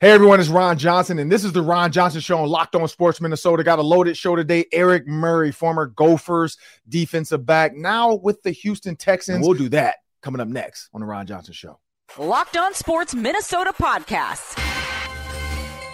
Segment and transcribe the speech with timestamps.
[0.00, 2.88] Hey everyone, it's Ron Johnson, and this is the Ron Johnson Show on Locked On
[2.88, 3.62] Sports Minnesota.
[3.62, 4.64] Got a loaded show today.
[4.72, 9.36] Eric Murray, former Gophers defensive back, now with the Houston Texans.
[9.36, 11.78] And we'll do that coming up next on the Ron Johnson Show.
[12.18, 14.60] Locked On Sports Minnesota podcast.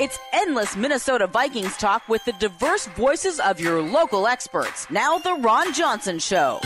[0.01, 4.91] It's endless Minnesota Vikings talk with the diverse voices of your local experts.
[4.91, 6.59] Now the Ron Johnson Show.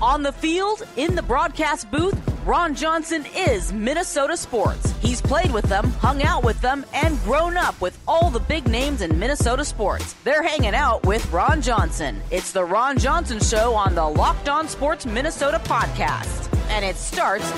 [0.00, 2.16] On the field, in the broadcast booth,
[2.46, 4.94] Ron Johnson is Minnesota sports.
[5.00, 8.68] He's played with them, hung out with them, and grown up with all the big
[8.68, 10.14] names in Minnesota sports.
[10.22, 12.22] They're hanging out with Ron Johnson.
[12.30, 16.48] It's the Ron Johnson Show on the Locked On Sports Minnesota podcast.
[16.70, 17.50] And it starts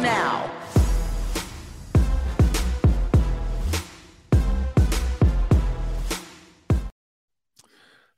[0.00, 0.61] now.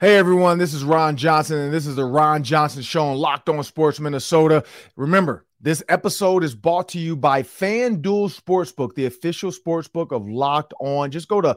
[0.04, 3.48] Hey everyone, this is Ron Johnson, and this is the Ron Johnson Show on Locked
[3.48, 4.62] On Sports Minnesota.
[4.96, 10.74] Remember, this episode is brought to you by FanDuel Sportsbook, the official sportsbook of Locked
[10.78, 11.10] On.
[11.10, 11.56] Just go to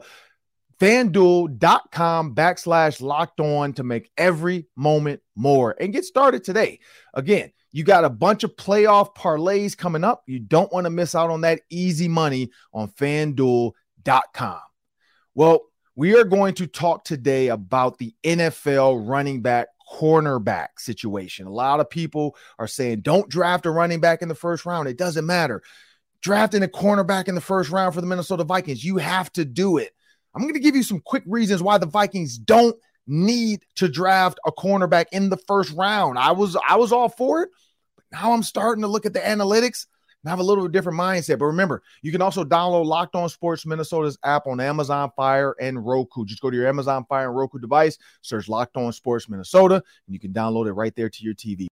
[0.80, 6.80] fanduel.com backslash locked on to make every moment more and get started today.
[7.12, 10.22] Again, you got a bunch of playoff parlays coming up.
[10.26, 14.60] You don't want to miss out on that easy money on fanduel.com.
[15.34, 15.67] Well,
[15.98, 21.48] we are going to talk today about the NFL running back cornerback situation.
[21.48, 24.86] A lot of people are saying don't draft a running back in the first round.
[24.86, 25.60] It doesn't matter.
[26.22, 29.78] Drafting a cornerback in the first round for the Minnesota Vikings, you have to do
[29.78, 29.90] it.
[30.36, 32.76] I'm going to give you some quick reasons why the Vikings don't
[33.08, 36.16] need to draft a cornerback in the first round.
[36.16, 37.48] I was I was all for it,
[37.96, 39.86] but now I'm starting to look at the analytics
[40.22, 41.38] and have a little different mindset.
[41.38, 45.84] But remember, you can also download Locked On Sports Minnesota's app on Amazon Fire and
[45.84, 46.24] Roku.
[46.24, 50.14] Just go to your Amazon Fire and Roku device, search Locked On Sports Minnesota, and
[50.14, 51.66] you can download it right there to your TV.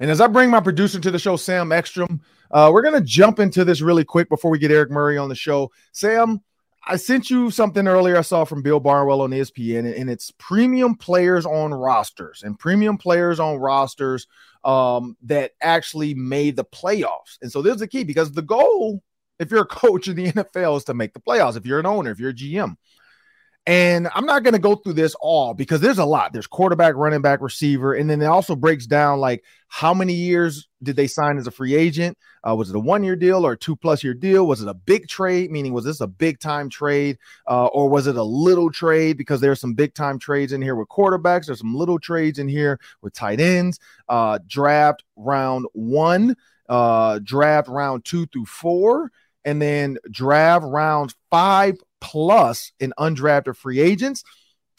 [0.00, 3.00] And as I bring my producer to the show, Sam Ekstrom, uh, we're going to
[3.00, 5.70] jump into this really quick before we get Eric Murray on the show.
[5.92, 6.40] Sam,
[6.86, 10.94] I sent you something earlier I saw from Bill Barnwell on ESPN, and it's premium
[10.94, 14.26] players on rosters and premium players on rosters
[14.64, 17.38] um, that actually made the playoffs.
[17.40, 19.02] And so this is the key because the goal,
[19.38, 21.56] if you're a coach in the NFL, is to make the playoffs.
[21.56, 22.76] If you're an owner, if you're a GM,
[23.66, 26.34] and I'm not going to go through this all because there's a lot.
[26.34, 30.68] There's quarterback, running back, receiver, and then it also breaks down like how many years
[30.82, 32.18] did they sign as a free agent?
[32.46, 34.46] Uh, was it a one year deal or a two plus year deal?
[34.46, 35.50] Was it a big trade?
[35.50, 37.16] Meaning, was this a big time trade
[37.48, 39.16] uh, or was it a little trade?
[39.16, 41.46] Because there's some big time trades in here with quarterbacks.
[41.46, 43.78] There's some little trades in here with tight ends.
[44.10, 46.36] Uh, draft round one,
[46.68, 49.10] uh, draft round two through four,
[49.46, 54.22] and then draft rounds five plus in undrafted free agents.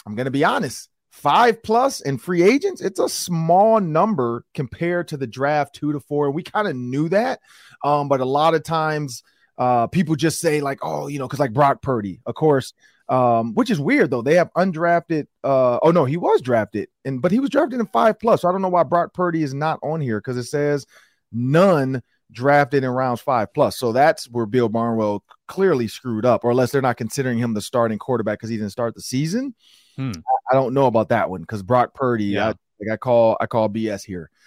[0.06, 5.08] I'm going to be honest, five plus in free agents, it's a small number compared
[5.08, 6.30] to the draft two to four.
[6.30, 7.40] We kind of knew that.
[7.84, 9.24] Um, but a lot of times
[9.58, 12.74] uh, people just say, like, oh, you know, because like Brock Purdy, of course,
[13.10, 14.22] um, which is weird though.
[14.22, 15.26] They have undrafted.
[15.44, 18.42] Uh, oh no, he was drafted, and but he was drafted in five plus.
[18.42, 20.86] So I don't know why Brock Purdy is not on here because it says
[21.32, 23.78] none drafted in rounds five plus.
[23.78, 27.62] So that's where Bill Barnwell clearly screwed up, or unless they're not considering him the
[27.62, 29.54] starting quarterback because he didn't start the season.
[29.96, 30.12] Hmm.
[30.52, 32.44] I don't know about that one because Brock Purdy, yeah.
[32.44, 34.30] I, like I call I call BS here.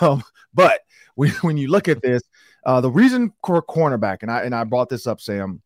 [0.00, 0.22] Um,
[0.54, 0.82] but
[1.16, 2.22] when, when you look at this,
[2.64, 5.62] uh, the reason for cornerback, and I and I brought this up, Sam,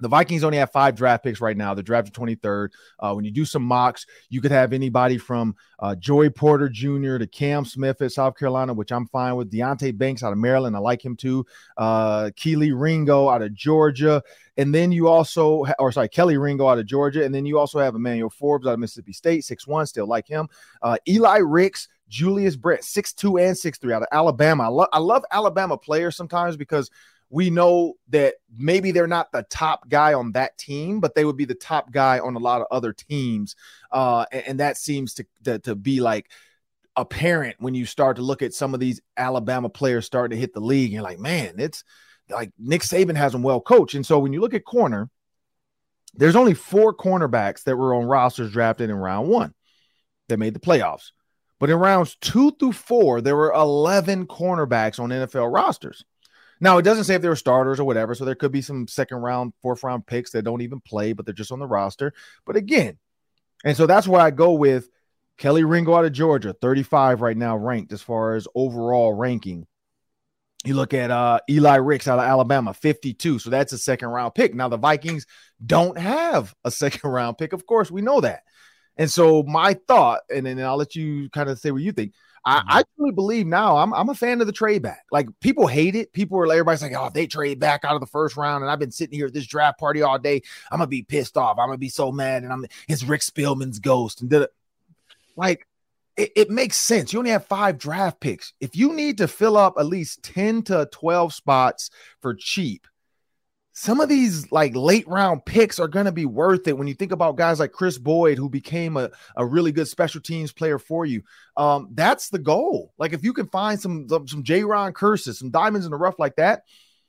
[0.00, 1.74] the Vikings only have five draft picks right now.
[1.74, 2.68] They're drafted 23rd.
[2.98, 5.94] Uh, when you do some mocks, you could have anybody from uh,
[6.34, 7.18] Porter Jr.
[7.18, 9.50] to Cam Smith at South Carolina, which I'm fine with.
[9.50, 10.76] Deonte Banks out of Maryland.
[10.76, 11.46] I like him too.
[11.76, 14.22] Uh, Kelee Ringo out of Georgia.
[14.58, 17.24] And then you also, or sorry, Kelly Ringo out of Georgia.
[17.24, 20.26] And then you also have Emmanuel Forbes out of Mississippi State, six one, still like
[20.26, 20.48] him.
[20.80, 24.64] Uh, Eli Ricks, Julius Brent, six two and six three out of Alabama.
[24.64, 26.90] I, lo- I love Alabama players sometimes because–
[27.28, 31.36] we know that maybe they're not the top guy on that team, but they would
[31.36, 33.56] be the top guy on a lot of other teams.
[33.90, 36.30] Uh, and, and, that seems to, to, to be like
[36.94, 40.54] apparent when you start to look at some of these Alabama players starting to hit
[40.54, 40.92] the league.
[40.92, 41.82] You're like, man, it's
[42.30, 43.94] like Nick Saban has them well coached.
[43.94, 45.10] And so when you look at corner,
[46.14, 49.52] there's only four cornerbacks that were on rosters drafted in round one
[50.28, 51.10] that made the playoffs.
[51.58, 56.04] But in rounds two through four, there were 11 cornerbacks on NFL rosters.
[56.60, 58.88] Now it doesn't say if they were starters or whatever, so there could be some
[58.88, 62.12] second round, fourth round picks that don't even play, but they're just on the roster.
[62.44, 62.98] But again,
[63.64, 64.88] and so that's where I go with
[65.38, 69.66] Kelly Ringo out of Georgia, 35 right now, ranked as far as overall ranking.
[70.64, 73.38] You look at uh, Eli Ricks out of Alabama, 52.
[73.38, 74.54] So that's a second round pick.
[74.54, 75.26] Now, the Vikings
[75.64, 77.52] don't have a second round pick.
[77.52, 78.42] Of course, we know that.
[78.96, 82.14] And so, my thought, and then I'll let you kind of say what you think.
[82.46, 82.64] I, uh-huh.
[82.68, 85.04] I truly believe now I'm I'm a fan of the trade back.
[85.10, 86.12] Like people hate it.
[86.12, 88.62] People are like everybody's like, oh, if they trade back out of the first round,
[88.62, 90.40] and I've been sitting here at this draft party all day.
[90.70, 91.58] I'm gonna be pissed off.
[91.58, 94.20] I'm gonna be so mad, and I'm it's Rick Spielman's ghost.
[94.20, 94.50] And did it
[95.36, 95.66] like
[96.16, 97.12] it, it makes sense.
[97.12, 98.52] You only have five draft picks.
[98.60, 101.90] If you need to fill up at least 10 to 12 spots
[102.20, 102.86] for cheap,
[103.78, 106.94] some of these like late round picks are going to be worth it when you
[106.94, 110.78] think about guys like Kris Boyd, who became a, a really good special teams player
[110.78, 111.22] for you.
[111.58, 112.94] Um, that's the goal.
[112.96, 116.18] Like if you can find some some, some Jayron Kearses, some diamonds in the rough
[116.18, 116.62] like that,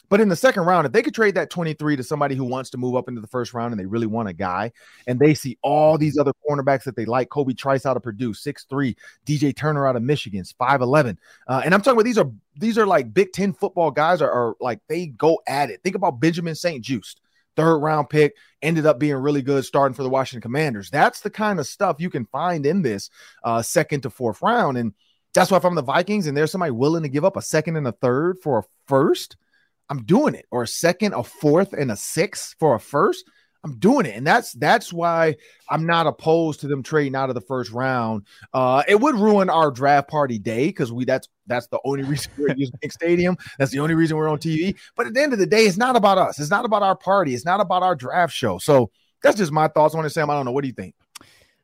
[0.10, 2.70] but in the second round, if they could trade that 23 to somebody who wants
[2.72, 4.72] to move up into the first round and they really want a guy,
[5.06, 8.32] and they see all these other cornerbacks that they like Cory Trice out of Purdue,
[8.32, 8.96] 6'3,
[9.26, 11.18] DJ Turner out of Michigan, 5'11.
[11.48, 14.32] Uh, and I'm talking about these are these are like Big Ten football guys are,
[14.32, 15.82] are like they go at it.
[15.84, 17.22] Think about Benjamin St-Juste,
[17.56, 20.90] third round pick, ended up being really good starting for the Washington Commanders.
[20.90, 23.10] That's the kind of stuff you can find in this
[23.44, 24.78] uh, second to fourth round.
[24.78, 24.94] And
[25.34, 27.76] that's why if I'm the Vikings and there's somebody willing to give up a second
[27.76, 29.36] and a third for a first–
[29.90, 33.24] I'm doing it, or a second, a fourth, and a sixth for a first.
[33.64, 35.36] I'm doing it, and that's that's why
[35.70, 38.26] I'm not opposed to them trading out of the first round.
[38.54, 42.32] Uh, it would ruin our draft party day because we that's that's the only reason
[42.38, 43.38] we're using Big Stadium.
[43.58, 44.76] That's the only reason we're on TV.
[44.96, 46.40] But at the end of the day, it's not about us.
[46.40, 47.34] It's not about our party.
[47.34, 48.58] It's not about our draft show.
[48.58, 48.90] So
[49.22, 50.30] that's just my thoughts on it, Sam.
[50.30, 50.52] I don't know.
[50.52, 50.96] What do you think?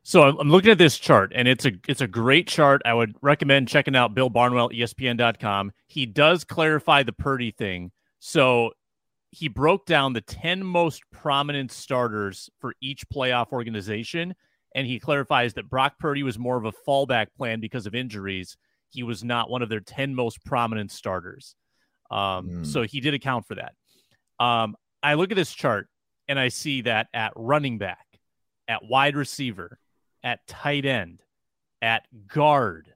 [0.02, 2.82] So I'm looking at this chart, and it's a it's a great chart.
[2.84, 5.72] I would recommend checking out Bill Barnwell, ESPN.com.
[5.86, 7.90] He does clarify the Purdy thing
[8.26, 8.70] so
[9.32, 14.34] he broke down the 10 most prominent starters for each playoff organization.
[14.74, 18.56] And he clarifies that Brock Purdy was more of a fallback plan because of injuries.
[18.88, 21.54] He was not one of their 10 most prominent starters.
[22.10, 22.66] Um, mm.
[22.66, 23.74] So he did account for that.
[24.42, 25.88] Um, I look at this chart
[26.26, 28.06] and I see that at running back,
[28.68, 29.78] at wide receiver,
[30.22, 31.22] at tight end,
[31.82, 32.94] at guard,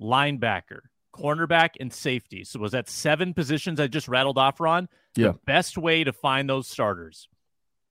[0.00, 0.80] linebacker,
[1.12, 2.44] cornerback, and safety.
[2.44, 4.88] So was that seven positions I just rattled off, Ron?
[5.16, 5.28] Yeah.
[5.32, 7.28] The best way to find those starters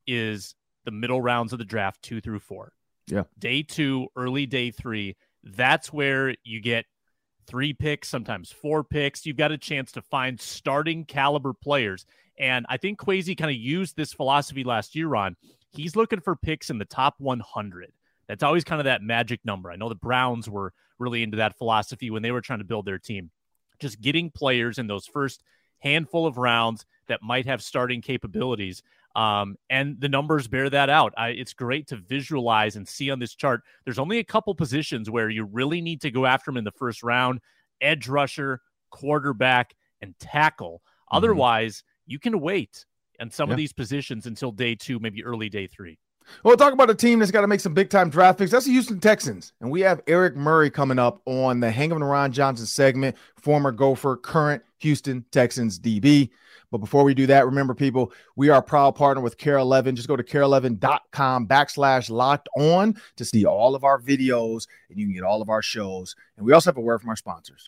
[0.07, 2.73] is the middle rounds of the draft, two through four.
[3.07, 3.23] Yeah.
[3.37, 5.15] Day two, early day three.
[5.43, 6.85] That's where you get
[7.47, 9.25] three picks, sometimes four picks.
[9.25, 12.05] You've got a chance to find starting caliber players.
[12.37, 15.35] And I think Kwesi kind of used this philosophy last year, Ron.
[15.69, 17.91] He's looking for picks in the top 100.
[18.27, 19.71] That's always kind of that magic number.
[19.71, 22.85] I know the Browns were really into that philosophy when they were trying to build
[22.85, 23.31] their team.
[23.79, 25.43] Just getting players in those first
[25.79, 28.83] handful of rounds that might have starting capabilities.
[29.15, 31.13] Um, and the numbers bear that out.
[31.17, 33.63] I, it's great to visualize and see on this chart.
[33.83, 36.71] There's only a couple positions where you really need to go after them in the
[36.71, 37.41] first round
[37.81, 38.61] edge rusher,
[38.91, 40.81] quarterback, and tackle.
[40.83, 41.17] Mm-hmm.
[41.17, 42.85] Otherwise, you can wait
[43.19, 43.53] on some yeah.
[43.53, 45.97] of these positions until day two, maybe early day three.
[46.43, 48.51] Well, talk about a team that's got to make some big time draft picks.
[48.51, 49.53] That's the Houston Texans.
[49.61, 53.71] And we have Eric Murray coming up on the Hang of Ron Johnson segment, former
[53.71, 56.29] Gopher, current Houston Texans DB.
[56.71, 59.97] But before we do that, remember, people, we are a proud partner with KARE 11.
[59.97, 65.05] Just go to kare11.com backslash locked on to see all of our videos and you
[65.05, 66.15] can get all of our shows.
[66.37, 67.67] And we also have a word from our sponsors.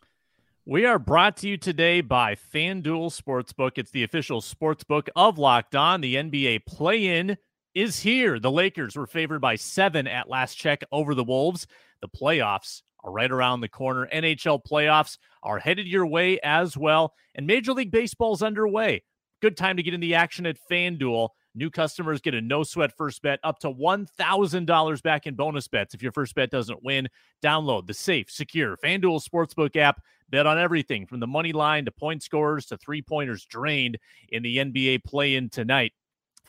[0.66, 3.72] We are brought to you today by FanDuel Sportsbook.
[3.76, 7.38] It's the official sportsbook of Locked On, the NBA play in
[7.76, 8.40] is here.
[8.40, 11.68] The Lakers were favored by seven at last check over the Wolves.
[12.02, 14.08] The playoffs are right around the corner.
[14.14, 17.14] NHL playoffs are headed your way as well.
[17.36, 19.04] And Major League Baseball's underway.
[19.42, 21.30] Good time to get in the action at FanDuel.
[21.56, 25.94] New customers get a no sweat first bet up to $1,000 back in bonus bets
[25.94, 27.08] if your first bet doesn't win.
[27.44, 30.02] Download the safe, secure FanDuel Sportsbook app.
[30.30, 34.42] Bet on everything from the money line to point scorers to three pointers drained in
[34.42, 35.94] the NBA play in tonight.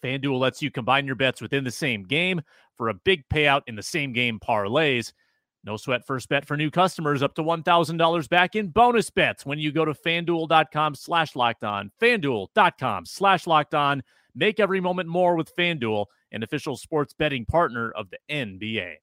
[0.04, 2.42] FanDuel lets you combine your bets within the same game
[2.76, 5.12] for a big payout in the same game parlays.
[5.64, 9.58] No sweat first bet for new customers up to $1,000 back in bonus bets when
[9.58, 11.90] you go to fanduel.com slash locked on.
[12.02, 14.02] Fanduel.com slash locked on.
[14.34, 18.96] Make every moment more with Fanduel, an official sports betting partner of the NBA.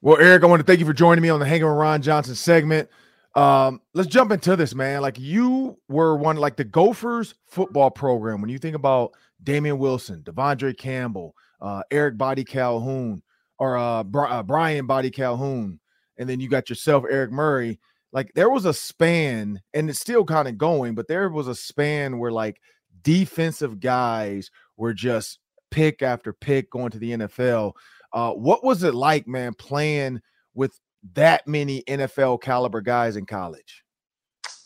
[0.00, 2.00] Well, Eric, I want to thank you for joining me on the Hanging with Ron
[2.00, 2.88] Johnson segment.
[3.36, 5.02] Um, let's jump into this, man.
[5.02, 8.40] Like you were one like the Gophers football program.
[8.40, 9.12] When you think about
[9.42, 13.22] Damien Wilson, De'Vondre Campbell, uh, Eric Boddy-Calhoun,
[13.58, 15.78] or uh, uh, Brian Boddy-Calhoun,
[16.16, 17.78] and then you got yourself, Eric Murray.
[18.10, 21.54] Like there was a span, and it's still kind of going, but there was a
[21.54, 22.58] span where like
[23.02, 25.40] defensive guys were just
[25.70, 27.72] pick after pick going to the NFL.
[28.14, 30.22] Uh, what was it like, man, playing
[30.54, 30.80] with
[31.14, 33.84] that many NFL caliber guys in college?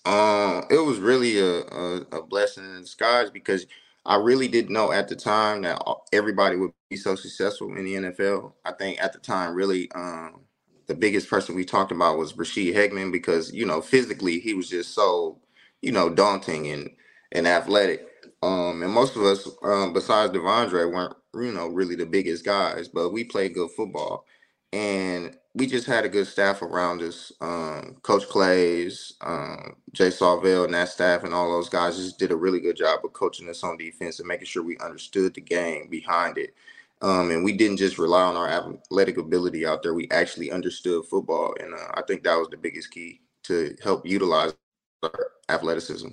[0.04, 3.66] Uh, it was really a, a, a blessing in disguise because
[4.06, 5.82] I really didn't know at the time that
[6.12, 8.52] everybody would be so successful in the NFL.
[8.64, 10.40] I think at the time, really, um,
[10.86, 14.68] the biggest person we talked about was Ra'Shede Hickman because you know physically he was
[14.68, 15.38] just so
[15.82, 16.90] you know daunting and
[17.32, 18.06] and athletic.
[18.42, 22.88] Um, and most of us, um, besides De'Vondre, weren't you know really the biggest guys,
[22.88, 24.24] but we played good football,
[24.72, 27.32] and we just had a good staff around us.
[27.40, 32.30] Um, Coach Claeys, um, Jay Sawvel, and that staff, and all those guys just did
[32.30, 35.40] a really good job of coaching us on defense and making sure we understood the
[35.40, 36.54] game behind it.
[37.02, 39.94] Um, and we didn't just rely on our athletic ability out there.
[39.94, 44.06] We actually understood football, and uh, I think that was the biggest key to help
[44.06, 44.54] utilize
[45.02, 46.08] our athleticism.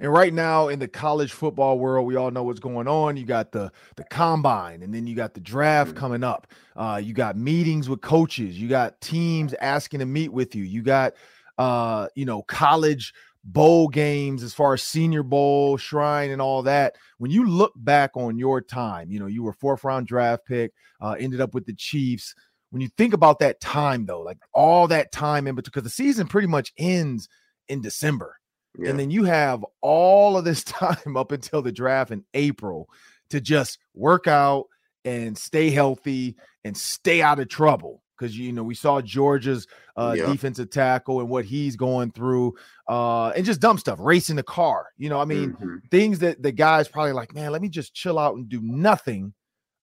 [0.00, 3.16] And right now in the college football world, we all know what's going on.
[3.16, 5.98] You got the the combine, and then you got the draft mm-hmm.
[5.98, 6.46] coming up.
[6.76, 8.60] Uh, you got meetings with coaches.
[8.60, 10.62] You got teams asking to meet with you.
[10.62, 11.14] You got
[11.58, 13.12] uh, you know college
[13.44, 16.96] bowl games as far as Senior Bowl, Shrine, and all that.
[17.18, 20.72] When you look back on your time, you know you were fourth round draft pick,
[21.00, 22.34] uh, ended up with the Chiefs.
[22.70, 25.90] When you think about that time, though, like all that time in between, because the
[25.90, 27.28] season pretty much ends
[27.66, 28.37] in December
[28.76, 28.90] yeah.
[28.90, 32.88] And then you have all of this time up until the draft in April
[33.30, 34.66] to just work out
[35.04, 38.02] and stay healthy and stay out of trouble.
[38.18, 40.26] Because you know we saw Georgia's uh, yeah.
[40.26, 42.56] defensive tackle and what he's going through,
[42.88, 44.88] uh, and just dumb stuff, racing the car.
[44.96, 45.76] You know, I mean, mm-hmm.
[45.92, 49.34] things that the guys probably like, man, let me just chill out and do nothing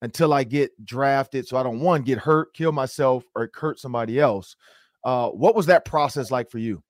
[0.02, 4.20] until I get drafted, so I don't one get hurt, kill myself, or hurt somebody
[4.20, 4.58] else.
[5.06, 6.84] Uh, what was that process like for you?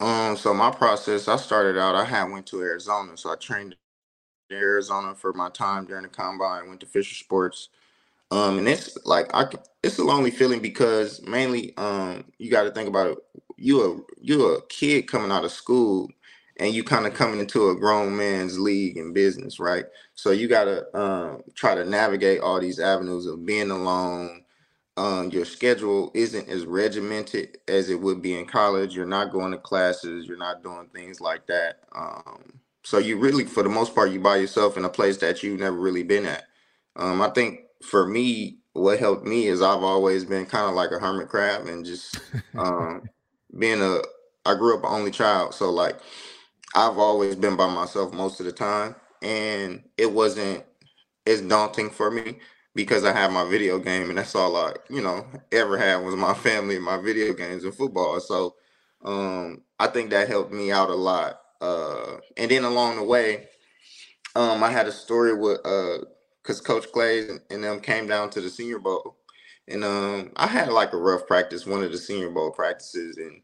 [0.00, 3.76] Um, so my process, I started out, I had went to Arizona, so I trained
[4.50, 7.68] in Arizona for my time during the combine, went to Fischer Sports.
[8.30, 9.46] Um, and it's like I
[9.84, 13.18] it's a lonely feeling because mainly um you got to think about it.
[13.56, 16.10] You a you a kid coming out of school
[16.58, 19.86] and you kind of coming into a grown man's league and business, right?
[20.16, 24.44] So you got to um, try to navigate all these avenues of being alone,
[24.96, 28.94] um, your schedule isn't as regimented as it would be in college.
[28.94, 30.26] You're not going to classes.
[30.26, 31.80] You're not doing things like that.
[31.94, 35.42] Um, so you really, for the most part, you by yourself in a place that
[35.42, 36.44] you've never really been at.
[36.96, 40.90] Um, I think for me, what helped me is I've always been kind of like
[40.92, 42.18] a hermit crab and just
[42.56, 43.08] um,
[43.58, 44.00] being a.
[44.46, 45.98] I grew up an only child, so like
[46.74, 50.64] I've always been by myself most of the time, and it wasn't
[51.26, 52.38] as daunting for me
[52.76, 56.16] because I have my video game and that's all I, you know, ever had was
[56.16, 58.20] my family and my video games and football.
[58.20, 58.56] So
[59.04, 61.40] um I think that helped me out a lot.
[61.62, 63.48] Uh and then along the way,
[64.36, 66.06] um I had a story with uh
[66.42, 69.18] because Coach Clay and them came down to the senior bowl.
[69.68, 73.42] And um I had like a rough practice, one of the senior bowl practices, and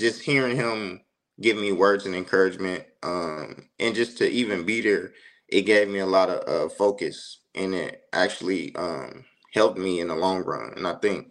[0.00, 1.02] just hearing him
[1.40, 5.12] give me words and encouragement, um, and just to even be there,
[5.48, 10.08] it gave me a lot of uh, focus and it actually um, helped me in
[10.08, 10.72] the long run.
[10.76, 11.30] And I think,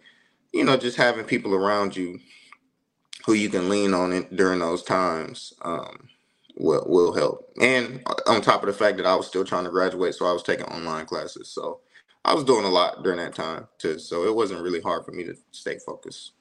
[0.52, 2.18] you know, just having people around you
[3.26, 6.08] who you can lean on in, during those times um,
[6.56, 7.50] will will help.
[7.60, 10.32] And on top of the fact that I was still trying to graduate, so I
[10.32, 11.80] was taking online classes, so
[12.24, 13.98] I was doing a lot during that time too.
[13.98, 16.32] So it wasn't really hard for me to stay focused.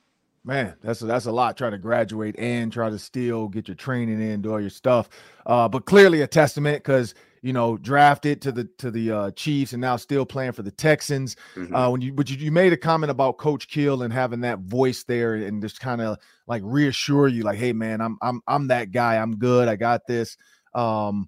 [0.45, 3.75] Man, that's a, that's a lot trying to graduate and try to still get your
[3.75, 5.09] training in, do all your stuff.
[5.45, 9.73] Uh, but clearly a testament because you know, drafted to the to the uh, Chiefs
[9.73, 11.35] and now still playing for the Texans.
[11.55, 11.75] Mm-hmm.
[11.75, 14.59] Uh, when you but you, you made a comment about Coach Kill and having that
[14.59, 18.69] voice there and just kind of like reassure you, like, hey man, I'm I'm I'm
[18.69, 19.17] that guy.
[19.17, 19.67] I'm good.
[19.67, 20.37] I got this.
[20.73, 21.27] Um,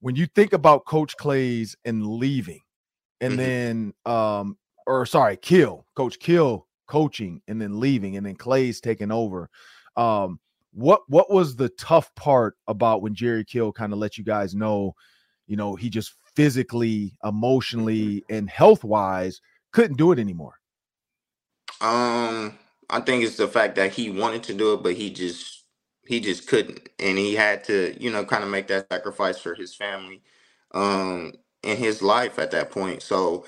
[0.00, 2.62] when you think about Coach Claeys and leaving,
[3.20, 3.42] and mm-hmm.
[3.42, 4.56] then um,
[4.86, 9.50] or sorry, Kill, Coach Kill coaching and then leaving, and then Claeys taking over.
[9.96, 10.38] Um,
[10.72, 14.54] what what was the tough part about when Jerry Kill kind of let you guys
[14.54, 14.94] know?
[15.46, 19.40] You know, he just physically, emotionally, and health wise
[19.72, 20.58] couldn't do it anymore?
[21.80, 25.64] Um, I think it's the fact that he wanted to do it, but he just
[26.06, 29.54] he just couldn't, and he had to, you know, kind of make that sacrifice for
[29.54, 30.22] his family,
[30.72, 31.32] um,
[31.64, 33.02] and his life at that point.
[33.02, 33.44] So,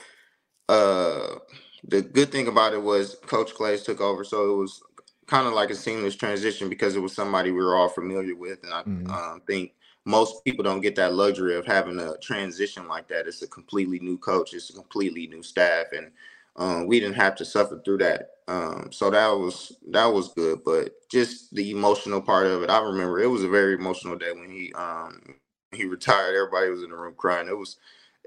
[0.68, 1.36] uh,
[1.84, 4.82] the good thing about it was Coach Claeys took over, so it was
[5.26, 8.58] kind of like a seamless transition because it was somebody we were all familiar with,
[8.64, 9.10] and I mm-hmm.
[9.10, 9.72] um, think
[10.08, 13.28] most people don't get that luxury of having a transition like that.
[13.28, 16.12] It's a completely new coach, it's a completely new staff, and
[16.56, 18.32] um, we didn't have to suffer through that.
[18.48, 22.80] Um, so that was that was good, but just the emotional part of it, I
[22.82, 25.36] remember it was a very emotional day when he um,
[25.72, 26.36] he retired.
[26.36, 27.48] Everybody was in the room crying.
[27.48, 27.78] It was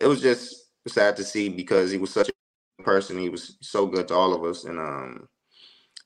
[0.01, 2.29] it was just sad to see because he was such
[2.79, 3.19] a person.
[3.19, 5.29] He was so good to all of us, and um,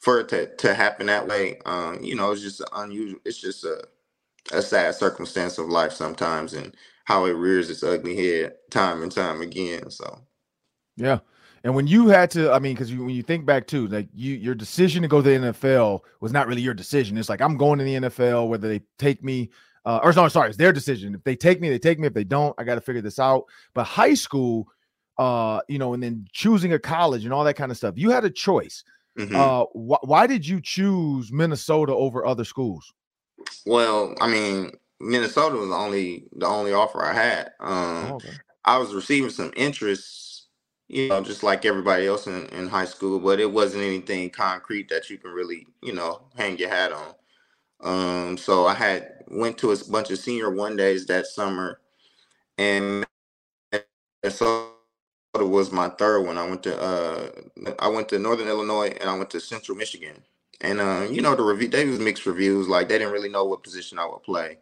[0.01, 3.20] for it to, to happen that way, um, you know, it's just unusual.
[3.25, 3.84] It's just a
[4.52, 6.75] a sad circumstance of life sometimes and
[7.06, 9.90] how it rears its ugly head time and time again.
[9.90, 10.22] So,
[10.98, 11.20] yeah.
[11.64, 14.36] And when you had to, I mean, because when you think back to like you,
[14.36, 17.18] your decision to go to the NFL was not really your decision.
[17.18, 19.50] It's like I'm going to the NFL, whether they take me,
[19.84, 21.16] uh, or no, sorry, it's their decision.
[21.16, 22.06] If they take me, they take me.
[22.06, 23.46] If they don't, I got to figure this out.
[23.74, 24.68] But high school,
[25.18, 28.12] uh, you know, and then choosing a college and all that kind of stuff, you
[28.12, 28.84] had a choice.
[29.18, 29.36] Mm-hmm.
[29.36, 32.94] Uh, wh- why did you choose Minnesota over other schools?
[33.66, 37.52] Well, I mean, Minnesota was the only the only offer I had.
[37.60, 38.32] Um, oh, okay.
[38.64, 40.25] I was receiving some interest
[40.88, 44.90] you know, just like everybody else in, in high school, but it wasn't anything concrete
[44.90, 47.16] that you can really, you know, hang your hat on.
[47.82, 51.80] Um, so I had went to a bunch of senior one days that summer,
[52.58, 53.06] and
[54.30, 54.70] so
[55.36, 56.38] it was my third one.
[56.38, 57.30] I went to uh,
[57.80, 60.24] I went to Northern Illinois and I went to Central Michigan,
[60.62, 62.68] and uh, you know the review they was mixed reviews.
[62.68, 64.58] Like they didn't really know what position I would play.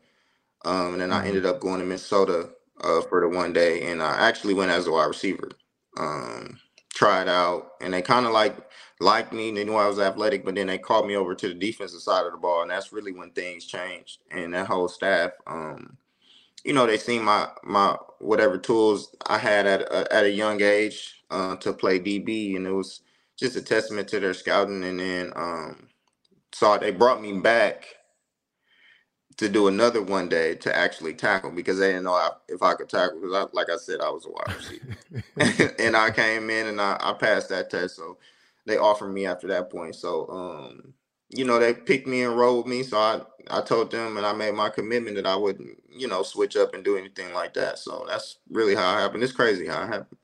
[0.65, 1.27] Um, and then I mm-hmm.
[1.27, 2.49] ended up going to Minnesota
[2.81, 5.49] uh, for the one day, and I actually went as a wide receiver
[5.97, 6.59] um,
[6.93, 8.55] tried out, and they kind of like
[8.99, 9.51] liked me.
[9.51, 12.25] They knew I was athletic, but then they called me over to the defensive side
[12.25, 14.19] of the ball, and that's really when things changed.
[14.31, 15.97] And that whole staff, um,
[16.63, 20.61] you know, they seen my my whatever tools I had at a, at a young
[20.61, 23.01] age uh, to play DB, and it was
[23.37, 24.83] just a testament to their scouting.
[24.83, 25.87] And then um,
[26.53, 27.87] so they brought me back
[29.37, 32.89] to do another one day to actually tackle because they didn't know if I could
[32.89, 36.67] tackle because I, like I said, I was a wide receiver, and I came in
[36.67, 37.95] and I, I, passed that test.
[37.95, 38.17] So
[38.65, 39.95] they offered me after that point.
[39.95, 40.93] So um,
[41.29, 42.83] you know, they picked me and rolled me.
[42.83, 46.23] So I I told them and I made my commitment that I wouldn't you know
[46.23, 47.79] switch up and do anything like that.
[47.79, 49.23] So that's really how it happened.
[49.23, 50.17] It's crazy how it happened.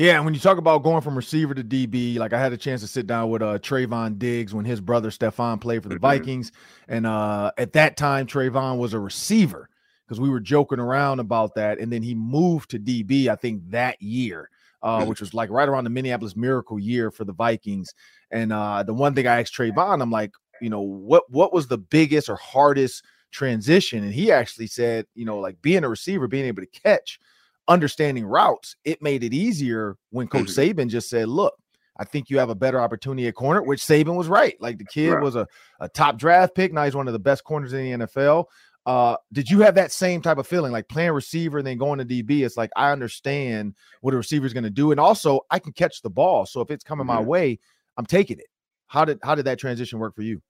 [0.00, 2.56] Yeah, and when you talk about going from receiver to DB, like I had a
[2.56, 5.96] chance to sit down with uh Trevon Diggs when his brother Stefon played for the
[5.96, 6.00] mm-hmm.
[6.00, 6.52] Vikings.
[6.88, 9.68] And uh at that time, Trevon was a receiver
[10.06, 11.78] because we were joking around about that.
[11.80, 14.48] And then he moved to DB, I think, that year,
[14.82, 15.08] uh, mm-hmm.
[15.10, 17.92] which was like right around the Minneapolis Miracle year for the Vikings.
[18.30, 21.66] And uh the one thing I asked Trevon, I'm like, you know, what what was
[21.66, 24.02] the biggest or hardest transition?
[24.02, 27.20] And he actually said, you know, like being a receiver, being able to catch
[27.70, 30.80] understanding routes, it made it easier when Coach mm-hmm.
[30.80, 31.54] Saban just said, look,
[31.98, 34.60] I think you have a better opportunity at corner, which Saban was right.
[34.60, 35.22] Like the kid right.
[35.22, 35.46] was a,
[35.80, 36.72] a top draft pick.
[36.72, 38.46] Now he's one of the best corners in the NFL.
[38.86, 41.98] Uh, did you have that same type of feeling like playing receiver and then going
[41.98, 42.44] to DB?
[42.44, 45.72] It's like I understand what a receiver is going to do, and also I can
[45.72, 46.46] catch the ball.
[46.46, 47.16] So if it's coming mm-hmm.
[47.16, 47.58] my way,
[47.98, 48.46] I'm taking it.
[48.86, 50.40] How did how did that transition work for you?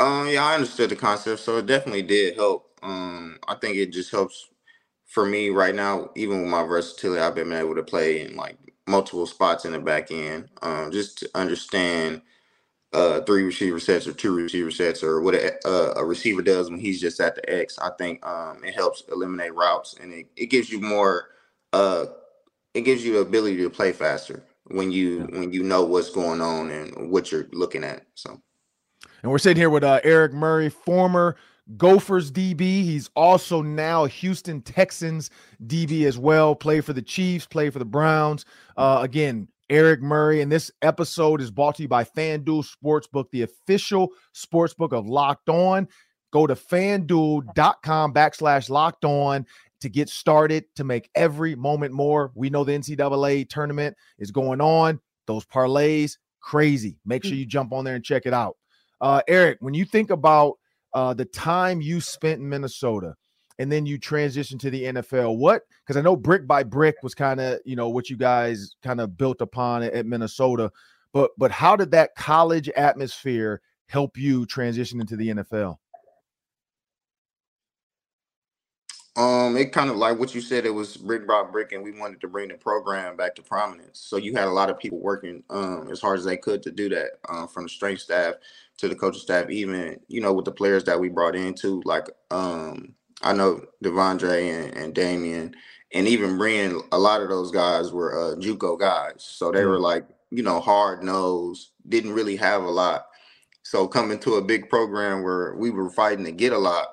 [0.00, 2.80] Um, yeah, I understood the concept, so it definitely did help.
[2.82, 4.48] Um, I think it just helps
[5.06, 8.56] for me right now, even with my versatility, I've been able to play in like
[8.86, 10.48] multiple spots in the back end.
[10.62, 12.22] Um, just to understand
[12.92, 16.70] uh, three receiver sets or two receiver sets or what a, uh, a, receiver does
[16.70, 17.78] when he's just at the X.
[17.78, 21.30] I think um, it helps eliminate routes and it, it gives you more.
[21.72, 22.06] Uh,
[22.74, 26.40] it gives you the ability to play faster when you when you know what's going
[26.40, 28.06] on and what you're looking at.
[28.14, 28.40] So,
[29.22, 31.36] and we're sitting here with uh, Eric Murray, former
[31.76, 32.60] Gophers DB.
[32.60, 35.30] He's also now Houston Texans
[35.66, 36.54] DB as well.
[36.54, 38.44] Play for the Chiefs, play for the Browns.
[38.76, 40.42] Uh, again, Eric Murray.
[40.42, 45.48] And this episode is brought to you by FanDuel Sportsbook, the official sportsbook of Locked
[45.48, 45.88] On.
[46.32, 49.46] Go to fanduel.com backslash locked on
[49.80, 52.32] to get started to make every moment more.
[52.34, 55.00] We know the NCAA tournament is going on.
[55.26, 56.98] Those parlays, crazy.
[57.04, 58.56] Make sure you jump on there and check it out.
[59.00, 60.54] Uh, Eric, when you think about
[60.96, 63.14] uh, the time you spent in Minnesota
[63.58, 65.36] and then you transition to the NFL.
[65.36, 65.62] What?
[65.84, 69.00] Because I know brick by brick was kind of you know what you guys kind
[69.00, 70.72] of built upon at, at Minnesota,
[71.12, 75.76] but but how did that college atmosphere help you transition into the NFL?
[79.16, 80.66] Um, it kind of like what you said.
[80.66, 83.98] It was brick by brick, and we wanted to bring the program back to prominence.
[83.98, 86.70] So you had a lot of people working um as hard as they could to
[86.70, 88.34] do that, um, from the strength staff
[88.78, 92.08] to the coaching staff, even you know with the players that we brought into, like
[92.30, 95.54] um, I know De'Vondre and, and Damien,
[95.92, 96.82] and even Brian.
[96.92, 99.70] A lot of those guys were uh, JUCO guys, so they mm-hmm.
[99.70, 103.06] were like you know hard nosed, didn't really have a lot.
[103.62, 106.86] So coming to a big program where we were fighting to get a lot,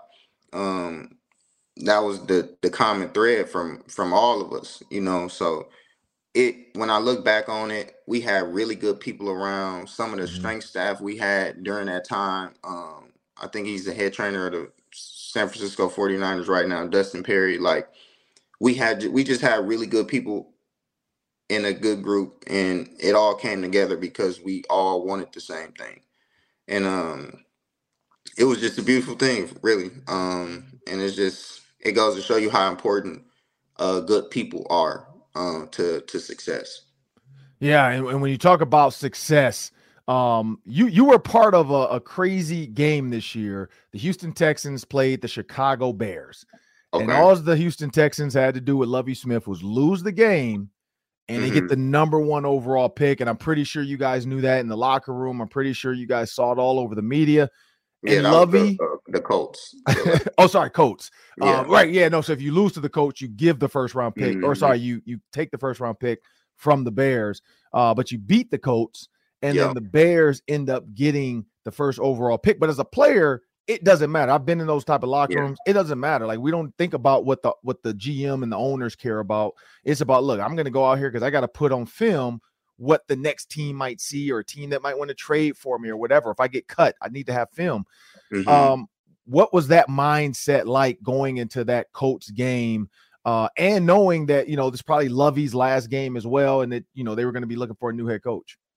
[0.54, 1.18] um,
[1.78, 5.28] that was the the common thread from from all of us, you know.
[5.28, 5.70] So
[6.34, 9.90] it when I look back on it, we had really good people around.
[9.90, 10.36] Some of the mm-hmm.
[10.36, 12.54] strength staff we had during that time.
[12.64, 17.24] Um, I think he's the head trainer of the San Francisco 49ers right now, Dustin
[17.24, 17.58] Perry.
[17.60, 17.90] Like
[18.62, 20.52] we had we just had really good people
[21.50, 25.74] in a good group and it all came together because we all wanted the same
[25.74, 26.02] thing.
[26.70, 27.46] And um
[28.38, 29.92] it was just a beautiful thing, really.
[30.08, 33.24] Um and it's just it goes to show you how important
[33.78, 36.82] uh good people are uh, to to success.
[37.60, 39.72] Yeah, and, and when you talk about success,
[40.08, 43.70] um, you you were part of a, a, crazy game this year.
[43.92, 46.46] The Houston Texans played the Chicago Bears,
[46.94, 47.04] okay.
[47.04, 50.70] and all the Houston Texans had to do with Lovie Smith was lose the game,
[51.30, 51.48] and mm-hmm.
[51.48, 51.68] they get mm-hmm.
[51.68, 53.22] the number one overall pick.
[53.22, 55.40] And I'm pretty sure you guys knew that in the locker room.
[55.40, 57.50] I'm pretty sure you guys saw it all over the media.
[58.04, 59.76] Yeah, and Lovie, the, uh, the, Colts.
[60.38, 61.10] oh, sorry, Colts.
[61.42, 61.62] Yeah.
[61.62, 62.22] Uh, right, yeah, no.
[62.22, 64.46] So if you lose to the Colts, you give the first round pick, mm-hmm.
[64.46, 66.20] or sorry, you you take the first round pick
[66.58, 67.42] from the Bears.
[67.74, 69.08] Uh, but you beat the Colts
[69.44, 69.68] and yep.
[69.68, 72.60] then the Bears end up getting the first overall pick.
[72.60, 74.32] But as a player, it doesn't matter.
[74.32, 75.40] I've been in those type of locker yeah.
[75.42, 75.60] rooms.
[75.68, 76.26] It doesn't matter.
[76.26, 79.54] Like we don't think about what the what the GM and the owners care about.
[79.84, 81.86] It's about look, I'm going to go out here because I got to put on
[81.86, 82.42] film
[82.84, 85.80] what the next team might see or a team that might want to trade for
[85.80, 86.32] me or whatever.
[86.32, 87.86] If I get cut, I need to have film.
[88.32, 88.48] Mm-hmm.
[88.48, 88.88] Um,
[89.26, 92.90] what was that mindset like going into that coach game?
[93.26, 96.84] Uh, and knowing that you know this probably Lovie's last game as well, and that
[96.94, 98.58] you know they were going to be looking for a new head coach.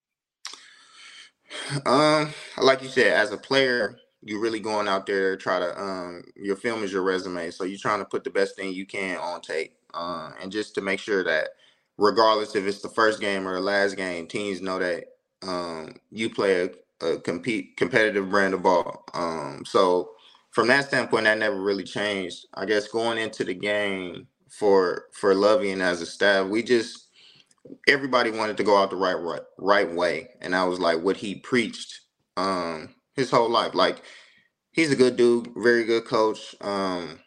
[1.87, 6.25] Um, like you said, as a player, you're really going out there try to um
[6.35, 7.51] your film is your resume.
[7.51, 9.75] So you're trying to put the best thing you can on tape.
[9.95, 11.51] Uh, and just to make sure that
[11.99, 15.05] regardless if it's the first game or the last game, teams know that
[15.47, 16.71] um you play
[17.03, 19.05] a, a compete competitive brand of ball.
[19.15, 20.13] Um so
[20.53, 22.47] from that standpoint, that never really changed.
[22.55, 27.09] I guess going into the game for for Lovie and as a staff, we just
[27.89, 31.19] everybody wanted to go out the right right right way, and I was like what
[31.19, 32.01] he preached
[32.37, 33.75] um his whole life.
[33.75, 34.03] Like
[34.73, 36.55] he's a good dude, very good coach.
[36.63, 37.21] Um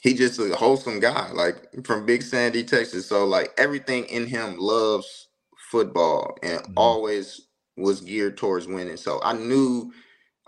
[0.00, 3.06] he just a wholesome guy, like from Big Sandy, Texas.
[3.06, 5.28] So like everything in him loves
[5.70, 6.72] football and mm-hmm.
[6.76, 7.42] always
[7.76, 8.96] was geared towards winning.
[8.96, 9.92] So I knew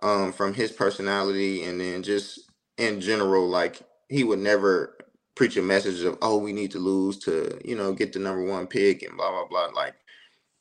[0.02, 2.40] um from his personality and then just
[2.78, 4.96] in general, like he would never
[5.34, 8.44] preach a message of oh we need to lose to you know get the number
[8.44, 9.94] one pick and blah blah blah like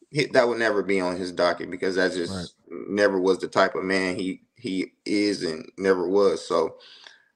[0.09, 2.81] he, that would never be on his docket because that just right.
[2.87, 6.75] never was the type of man he he is and never was so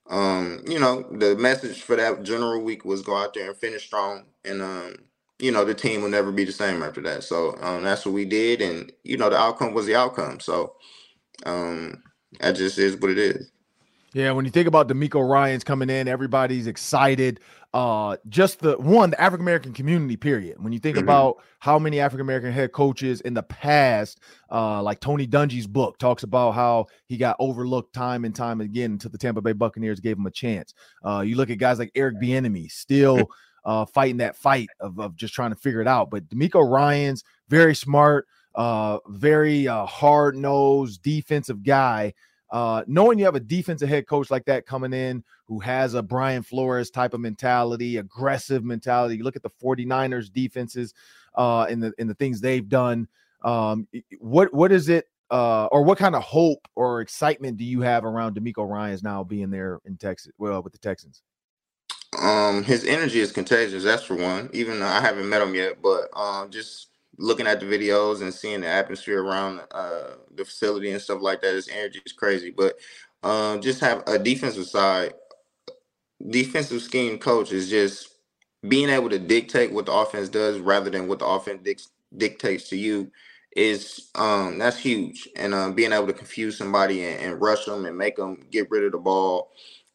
[0.10, 3.86] um you know the message for that general week was go out there and finish
[3.86, 4.96] strong and um
[5.40, 7.24] you know the team will never be the same after that.
[7.24, 10.40] So um that's what we did and you know the outcome was the outcome.
[10.40, 10.76] So
[11.46, 12.04] um
[12.40, 13.52] that just is what it is.
[14.14, 17.42] Yeah, when you think about DeMeco Ryans coming in, everybody's excited.
[17.76, 20.56] Uh, just the one, the African American community, period.
[20.64, 21.04] When you think mm-hmm.
[21.04, 25.98] about how many African American head coaches in the past, uh, like Tony Dungy's book
[25.98, 30.00] talks about how he got overlooked time and time again until the Tampa Bay Buccaneers
[30.00, 30.74] gave him a chance.
[31.04, 33.30] Uh, you look at guys like Eric Bieniemy, still
[33.66, 36.10] uh, fighting that fight of, of just trying to figure it out.
[36.10, 42.14] But DeMeco Ryans, very smart, uh, very uh, hard nosed defensive guy
[42.52, 46.02] uh, knowing you have a defensive head coach like that coming in who has a
[46.02, 49.18] Brian Flores type of mentality, aggressive mentality.
[49.18, 50.94] You look at the 49ers defenses
[51.36, 53.08] uh, and the and the things they've done.
[53.44, 53.88] Um,
[54.20, 58.06] what what is it uh, or what kind of hope or excitement do you have
[58.06, 60.32] around DeMeco Ryans now being there in Texas?
[60.38, 61.22] Well, with the Texans.
[62.18, 63.84] Um, his energy is contagious.
[63.84, 64.50] That's for one.
[64.54, 68.34] Even though I haven't met him yet, but um, just looking at the videos and
[68.34, 72.52] seeing the atmosphere around uh, the facility and stuff like that, his energy is crazy.
[72.52, 72.78] But
[73.24, 75.14] um, just have a defensive side,
[76.30, 78.10] defensive scheme coach is just
[78.68, 81.82] being able to dictate what the offense does rather than what the offense dic-
[82.18, 83.12] dictates to you
[83.56, 87.86] is um that's huge and um being able to confuse somebody and, and rush them
[87.86, 89.52] and make them get rid of the ball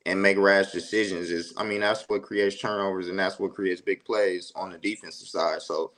[0.06, 3.80] and make rash decisions is i mean that's what creates turnovers and that's what creates
[3.82, 5.92] big plays on the defensive side so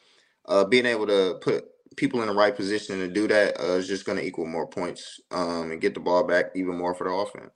[0.47, 1.65] uh, being able to put
[1.97, 4.67] people in the right position to do that uh, is just going to equal more
[4.67, 7.53] points um, and get the ball back even more for the offense.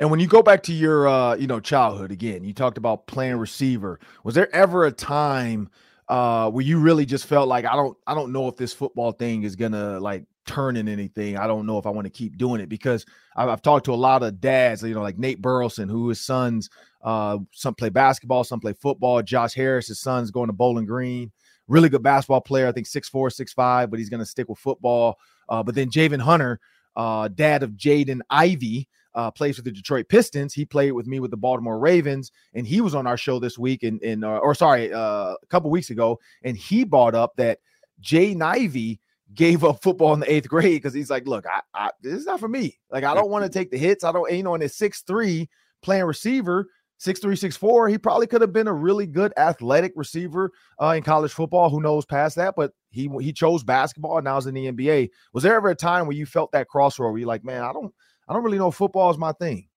[0.00, 3.06] And when you go back to your, uh, you know, childhood again, you talked about
[3.06, 4.00] playing receiver.
[4.24, 5.70] Was there ever a time
[6.08, 9.12] uh, where you really just felt like I don't, I don't know if this football
[9.12, 11.36] thing is gonna like turn in anything.
[11.36, 13.94] I don't know if I want to keep doing it because I've, I've, talked to
[13.94, 16.68] a lot of dads, you know, like Nate Burleson, who his sons,
[17.02, 19.22] uh, some play basketball, some play football.
[19.22, 21.32] Josh Harris, his son's going to Bowling Green
[21.68, 22.66] really good basketball player.
[22.66, 25.18] I think six four, six five, but he's going to stick with football.
[25.48, 26.60] Uh, but then Javin Hunter,
[26.96, 30.54] uh, dad of Jaden Ivey, uh, plays for the Detroit Pistons.
[30.54, 33.58] He played with me with the Baltimore Ravens, and he was on our show this
[33.58, 37.14] week, and in, in uh, or sorry, uh, a couple weeks ago, and he brought
[37.14, 37.58] up that
[38.02, 39.00] Jaden Ivey
[39.34, 42.26] gave up football in the eighth grade because he's like, look, I, I, this is
[42.26, 42.78] not for me.
[42.90, 44.04] Like, I don't want to take the hits.
[44.04, 45.48] I don't, you know, and it's six three
[45.82, 47.88] playing receiver six three, six four.
[47.88, 51.70] He probably could have been a really good athletic receiver uh, in college football.
[51.70, 52.54] Who knows past that?
[52.56, 55.10] But he he chose basketball and now he's in the NBA.
[55.32, 57.72] Was there ever a time where you felt that crossroad where you're like, man, I
[57.72, 57.92] don't
[58.28, 59.68] I don't really know football is my thing?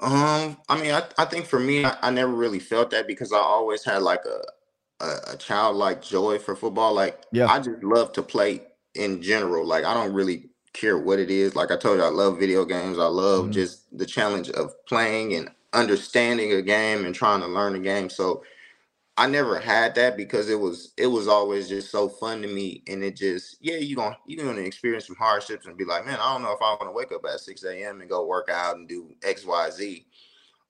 [0.00, 3.32] Um, I mean, I, I think for me, I, I never really felt that because
[3.32, 6.94] I always had like a a, a childlike joy for football.
[6.94, 7.46] Like Yeah.
[7.46, 8.62] I just love to play
[8.94, 9.66] in general.
[9.66, 11.54] Like I don't really care what it is.
[11.56, 12.98] Like I told you, I love video games.
[12.98, 13.52] I love Mhm.
[13.52, 18.10] just the challenge of playing and understanding a game and trying to learn the game.
[18.10, 18.44] So
[19.16, 22.82] I never had that because it was it was always just so fun to me.
[22.88, 26.18] And it just yeah, you gonna you're gonna experience some hardships and be like, man,
[26.20, 28.00] I don't know if I want to wake up at 6 a.m.
[28.00, 30.06] and go work out and do X, Y, Z.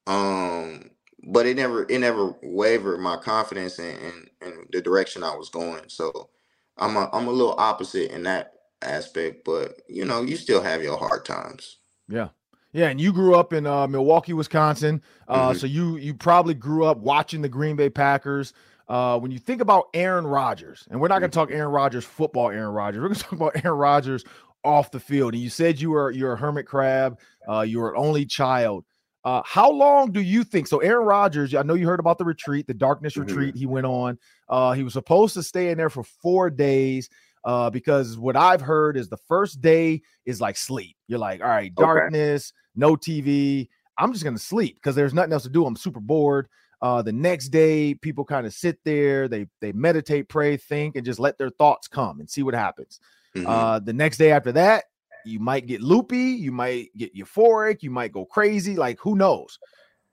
[0.09, 0.91] Um,
[1.25, 5.51] but it never it never wavered my confidence in, in, in the direction I was
[5.51, 5.85] going.
[5.89, 6.31] So
[6.79, 10.83] I'm a I'm a little opposite in that aspect, but you know, you still have
[10.85, 11.79] your hard times.
[12.09, 12.31] Yeah.
[12.73, 15.03] Yeah, and you grew up in uh, Milwaukee, Wisconsin.
[15.29, 15.57] Uh, Mhm.
[15.61, 18.53] So you you probably grew up watching the Green Bay Packers.
[18.89, 22.05] Uh, when you think about Aaron Rodgers, and we're not going to talk Aaron Rodgers
[22.05, 23.01] football, Aaron Rodgers.
[23.01, 24.25] We're going to talk about Aaron Rodgers
[24.65, 25.33] off the field.
[25.35, 27.19] And you said you were you're a hermit crab.
[27.49, 28.85] Uh, you were an only child.
[29.25, 30.67] Uh, how long do you think?
[30.67, 33.27] So Aaron Rodgers, I know you heard about the retreat, the darkness Mhm.
[33.27, 34.19] retreat he went on.
[34.49, 37.11] Uh, he was supposed to stay in there for four days.
[37.45, 40.97] Uh, because what I've heard is the first day is like sleep.
[41.09, 41.85] You're like, all right, Okay.
[41.87, 43.69] darkness, no TV.
[43.99, 45.65] I'm just gonna sleep because there's nothing else to do.
[45.67, 46.49] I'm super bored.
[46.83, 51.05] Uh, the next day, people kind of sit there, they they meditate, pray, think, and
[51.05, 53.01] just let their thoughts come and see what happens.
[53.37, 53.45] Mhm.
[53.47, 54.85] Uh, the next day after that,
[55.27, 58.77] you might get loopy, you might get euphoric, you might go crazy.
[58.77, 59.59] Like who knows?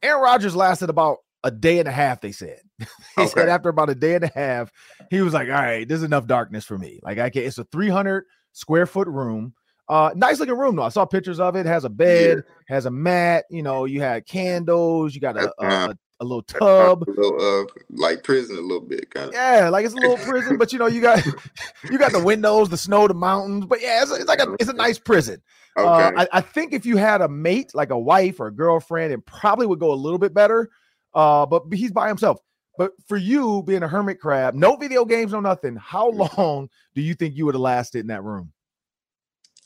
[0.03, 2.21] Aaron Rodgers lasted about a day and a half.
[2.21, 2.59] They said.
[3.17, 4.71] he said after about a day and a half,
[5.09, 6.99] he was like, "All right, there's enough darkness for me.
[7.03, 7.43] Like I can.
[7.43, 9.53] It's a 300 square foot room.
[9.89, 10.83] Uh, nice looking room though.
[10.83, 11.65] I saw pictures of it.
[11.65, 13.45] Has a bed, has a mat.
[13.49, 15.15] You know, you had candles.
[15.15, 15.93] You got a a, Uh-huh.
[15.93, 17.03] a, a little tub.
[17.07, 19.33] a little, uh, like prison a little bit, kind of.
[19.33, 21.25] Yeah, like it's a little prison, but you know, you got
[21.89, 23.65] you got the windows, the snow, the mountains.
[23.65, 25.41] But yeah, it's, it's like a it's a nice prison.
[25.77, 25.87] Okay.
[25.87, 29.13] Uh, I, I think if you had a mate, like a wife or a girlfriend,
[29.13, 30.69] it probably would go a little bit better.
[31.13, 32.39] Uh, but he's by himself.
[32.77, 35.75] But for you being a hermit crab, no video games, no nothing.
[35.75, 36.37] How Mm.
[36.37, 38.51] long do you think you would have lasted in that room?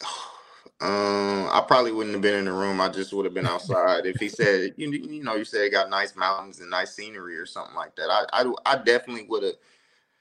[0.80, 2.82] Um, I probably wouldn't have been in the room.
[2.82, 4.08] I just would have been outside.
[4.08, 7.38] if he said, you, you know, you said it got nice mountains and nice scenery
[7.38, 9.54] or something like that, I I, I definitely would have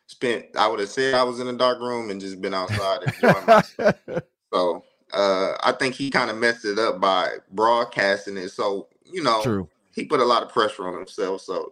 [0.06, 0.44] spent.
[0.59, 3.46] I would have said I was in a dark room and just been outside enjoying.
[4.52, 8.50] So uh, I think he kind of messed it up by broadcasting it.
[8.50, 9.68] So you know, True.
[9.94, 11.42] He put a lot of pressure on himself.
[11.42, 11.70] So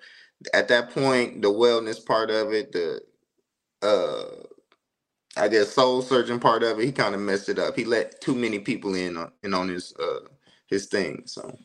[0.55, 3.01] at that point, the wellness part of it, the
[3.83, 4.45] uh
[5.37, 7.77] I guess soul searching part of it, he kind of messed it up.
[7.77, 10.27] He let too many people in on in on his uh
[10.67, 11.23] his thing.
[11.27, 11.57] So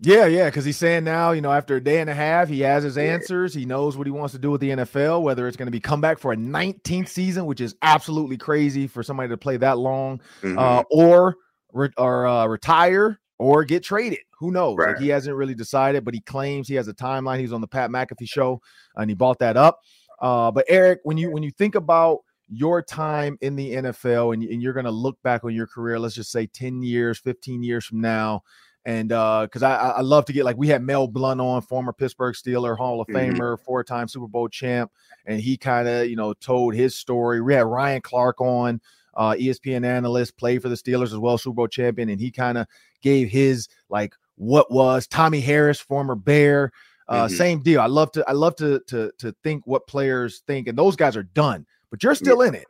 [0.00, 2.60] Yeah, yeah, because he's saying now, you know, after a day and a half, he
[2.60, 3.54] has his answers.
[3.54, 5.80] He knows what he wants to do with the NFL, whether it's going to be
[5.80, 9.78] come back for a 19th season, which is absolutely crazy for somebody to play that
[9.78, 10.58] long, mhm.
[10.58, 11.36] uh, or
[11.72, 14.20] re- or uh, retire or get traded.
[14.38, 14.76] Who knows?
[14.88, 17.36] Like he hasn't really decided, but he claims he has a timeline.
[17.38, 18.60] He was on the Pat McAfee show
[18.96, 19.80] and he bought that up.
[20.20, 24.42] Uh, but Eric, when you when you think about your time in the NFL and,
[24.44, 27.62] and you're going to look back on your career, let's just say 10 years, 15
[27.62, 28.42] years from now,
[28.84, 31.60] and uh, because I, I I love to get like we had Mel Blount on,
[31.62, 33.36] former Pittsburgh Steeler, Hall of Mhm.
[33.36, 34.92] Famer, four-time Super Bowl champ,
[35.26, 37.40] and he kind of you know told his story.
[37.40, 38.80] We had Ryan Clark on,
[39.14, 42.56] uh, ESPN analyst, played for the Steelers as well, Super Bowl champion, and he kind
[42.58, 42.68] of
[43.02, 46.72] gave his like what was Tommie Harris, former Bear.
[47.08, 47.36] Uh, Mhm.
[47.36, 47.80] Same deal.
[47.80, 51.16] I love to I love to to to think what players think, and those guys
[51.16, 52.66] are done, but you're still in it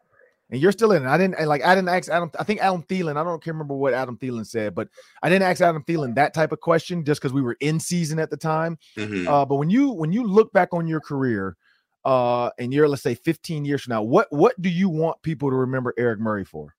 [0.50, 1.08] and you're still in it.
[1.08, 2.30] I didn't and like I didn't ask Adam.
[2.38, 3.16] I think Adam Thielen.
[3.16, 4.88] I don't can't remember what Adam Thielen said, but
[5.22, 8.18] I didn't ask Adam Thielen that type of question just because we were in season
[8.18, 8.78] at the time.
[8.98, 9.26] Mhm.
[9.26, 11.56] Uh, but when you when you look back on your career,
[12.04, 15.48] uh, and you're let's say 15 years from now, what what do you want people
[15.48, 16.74] to remember Eric Murray for?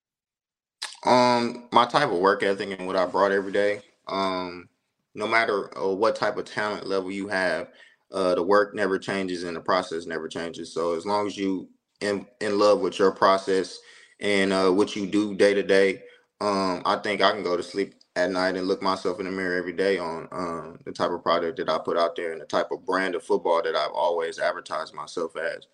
[1.05, 3.81] Um, my type of work ethic and what I brought every day.
[4.07, 4.69] Um,
[5.17, 7.69] no matter uh, what type of talent level you have,
[8.13, 10.73] uh, the work never changes and the process never changes.
[10.73, 11.69] So as long as you
[12.01, 13.79] in in love with your process
[14.21, 16.03] and uh, what you do day to day,
[16.41, 19.31] um, I think I can go to sleep at night and look myself in the
[19.33, 22.41] mirror every day on um, the type of product that I put out there and
[22.41, 25.67] the type of brand of football that I've always advertised myself as.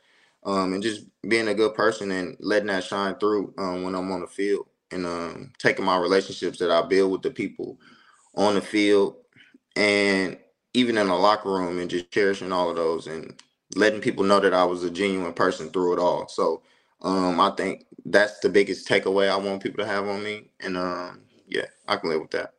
[0.46, 4.12] Um, and just being a good person and letting that shine through um, when I'm
[4.14, 7.80] on the field and um, taking my relationships that I build with the people
[8.36, 9.18] on the field
[9.76, 10.38] and
[10.74, 13.40] even in the locker room and just cherishing all of those and
[13.76, 16.28] letting people know that I was a genuine person through it all.
[16.28, 16.62] So
[17.02, 20.50] um, I think that's the biggest takeaway I want people to have on me.
[20.60, 22.54] And um, yeah, I can live with that.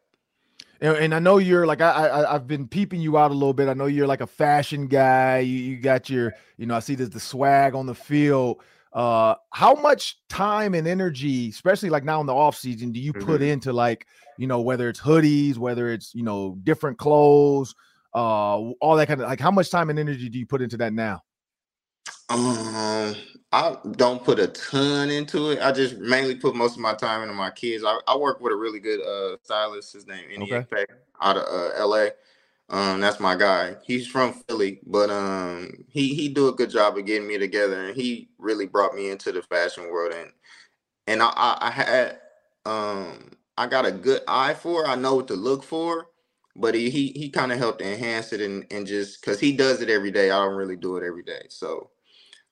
[0.80, 3.54] And, and I know you're like I, I I've been peeping you out a little
[3.54, 3.68] bit.
[3.68, 5.38] I know you're like a fashion guy.
[5.40, 8.62] You you got your you know I see there's the swag on the field.
[8.92, 13.12] Uh, how much time and energy, especially like now in the off season, do you
[13.12, 13.48] put Mhm.
[13.50, 14.06] into like
[14.38, 17.74] you know whether it's hoodies, whether it's you know different clothes,
[18.14, 20.76] uh, all that kind of like how much time and energy do you put into
[20.78, 21.22] that now?
[22.28, 23.14] Um,
[23.52, 25.60] I don't put a ton into it.
[25.60, 27.84] I just mainly put most of my time into my kids.
[27.84, 29.92] I, I work with a really good uh stylist.
[29.92, 30.66] His name okay.
[30.70, 30.88] Peck
[31.20, 32.08] out of uh, LA.
[32.70, 33.76] Um, that's my guy.
[33.84, 37.86] He's from Philly, but um, he he do a good job of getting me together,
[37.86, 40.14] and he really brought me into the fashion world.
[40.14, 40.30] And
[41.06, 42.20] and I I, I had
[42.64, 44.86] um I got a good eye for.
[44.86, 46.08] I know what to look for,
[46.56, 49.80] but he he, he kind of helped enhance it and and just because he does
[49.80, 50.30] it every day.
[50.30, 51.90] I don't really do it every day, so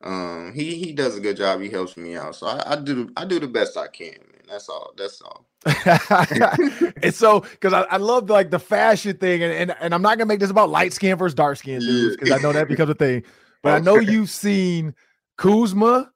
[0.05, 1.61] um, he he does a good job.
[1.61, 4.43] He helps me out, so I, I do I do the best I can, man.
[4.49, 4.93] That's all.
[4.97, 5.47] That's all.
[7.03, 10.19] and so because I, I love like the fashion thing, and, and and I'm not
[10.19, 12.91] gonna make this about light skin versus dark skin dudes because I know that becomes
[12.91, 13.23] a thing.
[13.63, 13.77] But okay.
[13.77, 14.95] I know you've seen
[15.37, 16.11] Kuzma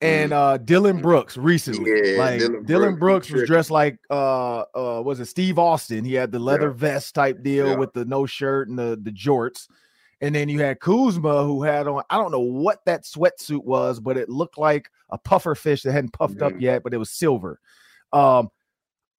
[0.00, 0.40] and mm-hmm.
[0.40, 1.90] uh Dillon Brooks recently.
[1.90, 6.04] Yeah, like Dylan, Dillon Brooks, Brooks was dressed like uh uh was it Steve Austin?
[6.04, 6.76] He had the leather yeah.
[6.76, 7.76] vest type deal yeah.
[7.76, 9.68] with the no shirt and the the jorts.
[10.22, 14.00] And then you had Kuzma, who had on, I don't know what that sweatsuit was,
[14.00, 16.56] but it looked like a puffer fish that hadn't puffed mm-hmm.
[16.56, 17.58] up yet, but it was silver.
[18.12, 18.50] Um,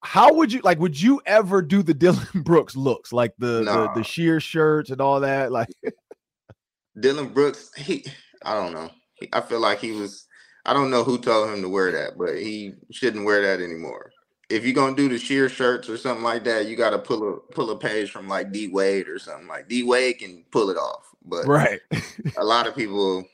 [0.04, 0.80] how would you like?
[0.80, 3.94] Would you ever do the Dillon Brooks looks, like the nah.
[3.94, 5.52] the, the sheer shirts and all that?
[5.52, 5.70] Like
[7.00, 8.06] Dillon Brooks, he,
[8.44, 8.90] I don't know.
[9.34, 10.28] I feel like he was.
[10.66, 14.12] I don't know who told him to wear that, but he shouldn't wear that anymore
[14.52, 17.38] if you're gonna do the sheer shirts or something like that, you gotta pull a
[17.54, 20.78] pull a page from like D Wade or something like D Wade can pull it
[20.78, 21.08] off.
[21.24, 21.80] But right,
[22.38, 23.26] a lot of people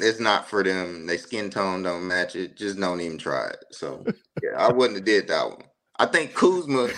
[0.00, 1.06] it's not for them.
[1.06, 2.56] They skin tone don't match it.
[2.56, 3.64] Just don't even try it.
[3.70, 4.04] So
[4.42, 5.64] yeah, I wouldn't have did that one.
[5.96, 6.90] I think Kuzma,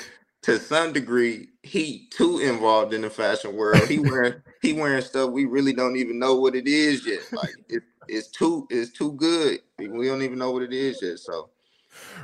[0.42, 3.86] to some degree, he too involved in the fashion world.
[3.88, 7.20] He wearing he wearing stuff we really don't even know what it is yet.
[7.32, 9.60] Like it, it's too it's too good.
[9.78, 11.18] We don't even know what it is yet.
[11.18, 11.50] So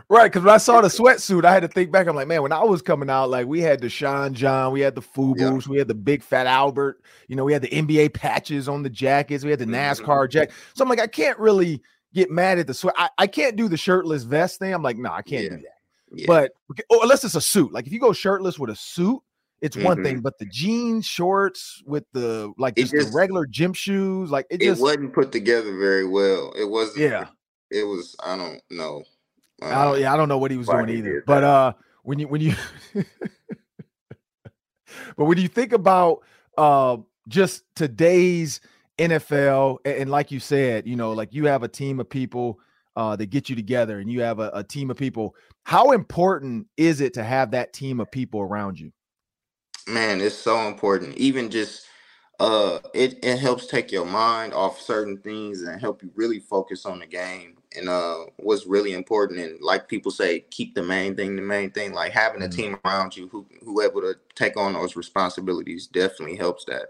[0.09, 2.07] Right, because when I saw the sweatsuit, I had to think back.
[2.07, 4.81] I'm like, man, when I was coming out, like we had the Sean John, we
[4.81, 5.71] had the Fubu's, yeah.
[5.71, 8.91] we had the Big Fat Albert, you know, we had the NBA patches on the
[8.91, 10.05] jackets, we had the mm-hmm.
[10.05, 10.55] NASCAR jacket.
[10.75, 12.95] So I'm like, I can't really get mad at the sweat.
[12.99, 14.75] I, I can't do the shirtless vest thing.
[14.75, 15.51] I'm like, no, nah, I can't yeah.
[15.51, 15.67] do that.
[16.15, 16.27] Yeah.
[16.27, 16.53] But
[16.91, 19.21] oh, unless it's a suit, like if you go shirtless with a suit,
[19.63, 19.87] it's mm-hmm.
[19.87, 20.21] one thing.
[20.21, 24.61] But the jeans, shorts with the like just, just, the regular gym shoes, like it
[24.61, 26.53] just it wasn't put together very well.
[26.59, 26.99] It wasn't.
[26.99, 27.29] Yeah.
[27.71, 28.15] It was.
[28.23, 29.05] I don't know.
[29.63, 30.01] I don't.
[30.01, 31.23] Yeah, I don't know what he was doing either.
[31.27, 31.73] But uh,
[32.03, 32.55] when you when you,
[35.17, 36.23] but when you think about
[36.59, 36.97] uh,
[37.29, 38.61] just today's
[38.99, 42.59] NFL, and, and, like you said, you know, like you have a team of people
[42.97, 45.37] uh, that get you together, and you have a, a team of people.
[45.63, 48.93] How important is it to have that team of people around you?
[49.89, 51.17] Man, it's so important.
[51.17, 51.87] Even just
[52.41, 56.85] uh it, it helps take your mind off certain things and help you really focus
[56.85, 61.15] on the game and uh what's really important and like people say keep the main
[61.15, 62.61] thing the main thing like having a mm-hmm.
[62.61, 66.89] team around you who who able to take on those responsibilities definitely helps that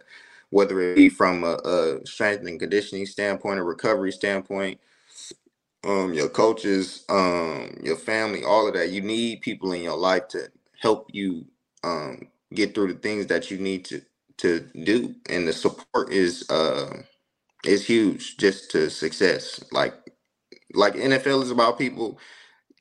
[0.50, 4.80] whether it be from a, a strength and conditioning standpoint a recovery standpoint
[5.84, 10.28] um your coaches um your family all of that you need people in your life
[10.28, 10.48] to
[10.80, 11.44] help you
[11.84, 14.02] um get through the things that you need to
[14.38, 17.02] to do and the support is uh
[17.64, 19.94] is huge just to success like
[20.74, 22.18] like NFL is about people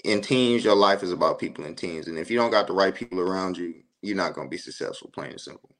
[0.03, 0.63] in teams.
[0.63, 3.19] Your life is about people in teams, and if you don't got the right people
[3.19, 5.09] around you, you're not going to be successful.
[5.13, 5.75] Plain and simple.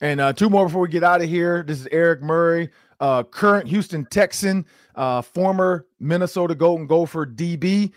[0.00, 1.64] And uh, two more before we get out of here.
[1.66, 7.92] This is Eric Murray, uh, current Houston Texan, uh, former Minnesota Golden Gopher DB.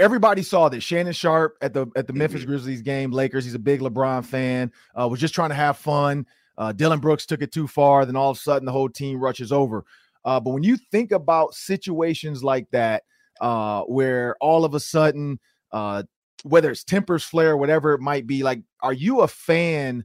[0.00, 0.84] Everybody saw this.
[0.84, 2.50] Shannon Sharpe at the at the Memphis mm-hmm.
[2.50, 3.44] Grizzlies game, Lakers.
[3.44, 4.72] He's a big LeBron fan.
[4.98, 6.26] Uh, was just trying to have fun.
[6.58, 8.04] Uh, Dillon Brooks took it too far.
[8.04, 9.84] Then all of a sudden, the whole team rushes over.
[10.24, 13.04] Uh, but when you think about situations like that,
[13.40, 15.40] uh, where all of a sudden,
[15.72, 16.02] uh,
[16.42, 20.04] whether it's tempers flare, whatever it might be, like, are you a fan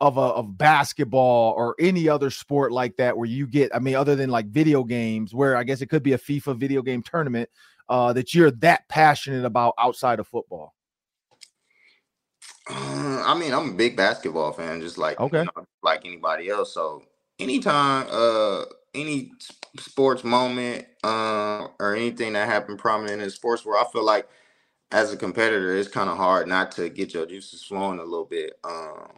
[0.00, 3.94] of a of basketball or any other sport like that where you get, I mean,
[3.94, 7.02] other than like video games, where I guess it could be a FIFA video game
[7.02, 7.48] tournament,
[7.88, 10.74] uh, that you're that passionate about outside of football?
[12.68, 16.48] Uh, I mean, I'm a big basketball fan, just like okay, you know, like anybody
[16.48, 16.72] else.
[16.72, 17.02] So
[17.38, 19.32] anytime uh any
[19.78, 24.28] sports moment uh, or anything that happened prominent in sports where I feel like
[24.92, 28.24] as a competitor, it's kind of hard not to get your juices flowing a little
[28.24, 28.52] bit.
[28.62, 29.08] Um,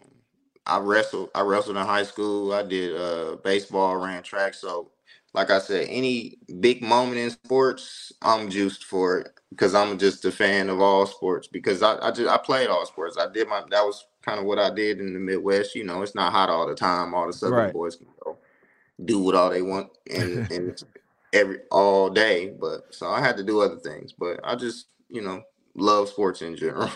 [0.65, 1.31] I wrestled.
[1.35, 2.53] I wrestled in high school.
[2.53, 4.55] I did uh, baseball, ran track.
[4.55, 4.91] So,
[5.37, 10.25] like I said, any big moment in sports, I'm juiced for it because I'm just
[10.25, 11.47] a fan of all sports.
[11.47, 13.19] Because I, I just I played all sports.
[13.19, 15.75] I did my that was kind of what I did in the Midwest.
[15.75, 17.15] You know, it's not hot all the time.
[17.15, 17.73] All the Southern right.
[17.73, 18.39] boys can go
[19.05, 20.83] do what all they want and, and
[21.35, 22.55] every all day.
[22.59, 24.13] But so I had to do other things.
[24.13, 25.43] But I just, you know,
[25.75, 26.91] love sports in general.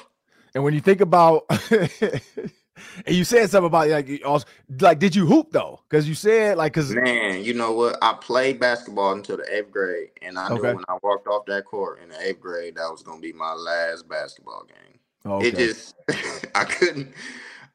[0.55, 1.45] And when you think about
[3.07, 4.47] and you said something about like also,
[4.81, 5.81] like did you hoop though?
[5.89, 7.99] Because you said like because man, you know what?
[8.03, 11.65] I played basketball until the eighth grade, and I knew when I walked off that
[11.65, 14.99] court in the eighth grade that was gonna be my last basketball game.
[15.27, 15.49] Okay.
[15.49, 15.95] It just
[16.55, 17.13] I couldn't.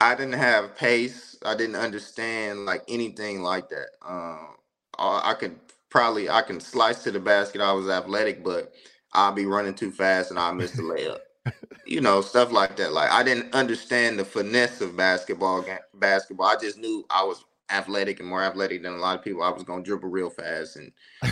[0.02, 1.38] I didn't have pace.
[1.46, 3.88] I didn't understand like anything like that.
[4.06, 4.56] Um,
[4.98, 5.56] I could
[5.90, 7.62] probably I can slice to the basket.
[7.62, 8.74] I was athletic, but
[9.14, 11.20] I'll be running too fast and I'll miss the layup.
[11.86, 12.94] You know, stuff like that.
[12.94, 15.66] Like I didn't understand the finesse of basketball.
[15.94, 16.48] Basketball.
[16.48, 19.44] I just knew I was athletic and more athletic than a lot of people.
[19.44, 20.92] I was gonna dribble real fast and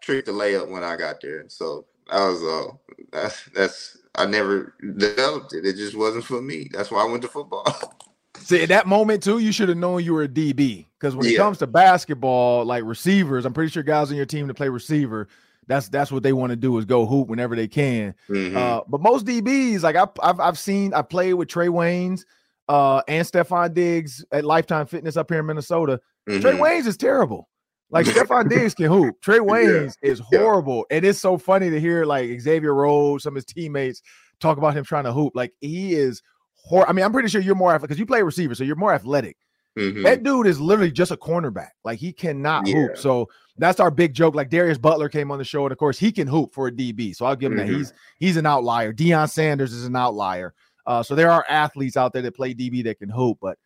[0.00, 1.44] trick the layup when I got there.
[1.48, 5.66] So that was uh that's that's I never developed it.
[5.66, 6.68] It just wasn't for me.
[6.72, 7.66] That's why I went to football.
[8.38, 11.26] See, at that moment too, you should have known you were a DB because when
[11.26, 11.34] yeah.
[11.34, 14.68] it comes to basketball, like receivers, I'm pretty sure guys on your team to play
[14.68, 15.28] receiver,
[15.66, 18.14] that's that's what they want to do is go hoop whenever they can.
[18.28, 18.56] Mm-hmm.
[18.56, 22.24] Uh, but most DBs, like I, have I've seen, I played with Trae Waynes
[22.68, 26.00] uh, and Stefon Diggs at Lifetime Fitness up here in Minnesota.
[26.28, 26.46] Mm-hmm.
[26.46, 27.48] Trae Waynes is terrible.
[27.90, 29.20] Like Stefon Diggs can hoop.
[29.22, 30.10] Trae Waynes yeah.
[30.10, 30.96] is horrible, yeah.
[30.96, 34.02] and it's so funny to hear like Xavier Rhodes, some of his teammates
[34.40, 35.32] talk about him trying to hoop.
[35.34, 36.22] Like he is.
[36.66, 38.74] Hor- I mean, I'm pretty sure you're more athletic because you play receiver, so you're
[38.74, 39.36] more athletic.
[39.76, 40.02] Mm-hmm.
[40.02, 41.70] That dude is literally just a cornerback.
[41.84, 42.74] Like he cannot yeah.
[42.74, 42.98] hoop.
[42.98, 44.34] So that's our big joke.
[44.34, 46.72] Like Darius Butler came on the show, and of course he can hoop for a
[46.72, 47.14] DB.
[47.14, 47.72] So I'll give him mm-hmm.
[47.72, 47.78] that.
[47.78, 48.92] He's he's an outlier.
[48.92, 50.54] Deion Sanders is an outlier.
[50.86, 53.58] Uh, so there are athletes out there that play DB that can hoop, but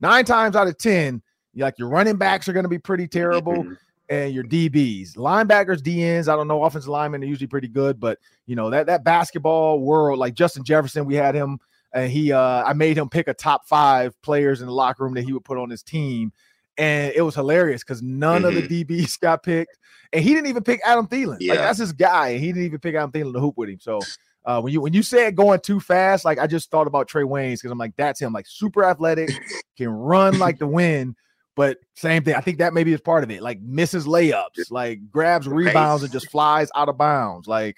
[0.00, 1.20] nine times out of ten,
[1.56, 3.54] like your running backs are going to be pretty terrible.
[3.54, 3.74] Mm-hmm.
[4.08, 6.64] And your DBs, linebackers, DNs, I don't know.
[6.64, 10.64] Offensive linemen are usually pretty good, but you know that that basketball world, like Justin
[10.64, 11.60] Jefferson, we had him
[11.92, 15.14] and he uh I made him pick a top five players in the locker room
[15.14, 16.32] that he would put on his team.
[16.78, 18.56] And it was hilarious because none mm-hmm.
[18.56, 18.92] of the mm-hmm.
[18.92, 19.78] DBs got picked.
[20.12, 21.38] And he didn't even pick Adam Thielen.
[21.40, 21.52] Yeah.
[21.52, 22.28] Like that's his guy.
[22.28, 23.80] And he didn't even pick Adam Thielen to hoop with him.
[23.80, 24.00] So
[24.44, 27.24] uh, when you when you said going too fast, like I just thought about Trae
[27.24, 29.30] Waynes because I'm like, that's him, like super athletic,
[29.76, 31.16] can run like the wind.
[31.56, 33.42] But same thing, I think that maybe is part of it.
[33.42, 37.48] Like misses layups, like grabs rebounds and just flies out of bounds.
[37.48, 37.76] Like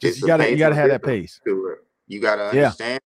[0.00, 1.40] just you gotta you gotta have that pace.
[2.06, 3.00] You gotta understand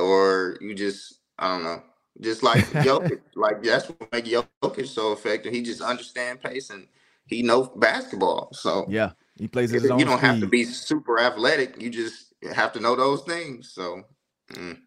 [0.00, 1.82] or you just I don't know,
[2.20, 5.52] just like Jokic, like that's what make Jokic so effective.
[5.52, 6.86] He just understand pace and
[7.26, 8.50] he knows basketball.
[8.52, 9.98] So yeah, he plays his own.
[9.98, 10.26] You don't speed.
[10.26, 11.80] have to be super athletic.
[11.80, 13.70] You just have to know those things.
[13.72, 14.02] So.
[14.52, 14.78] Mm.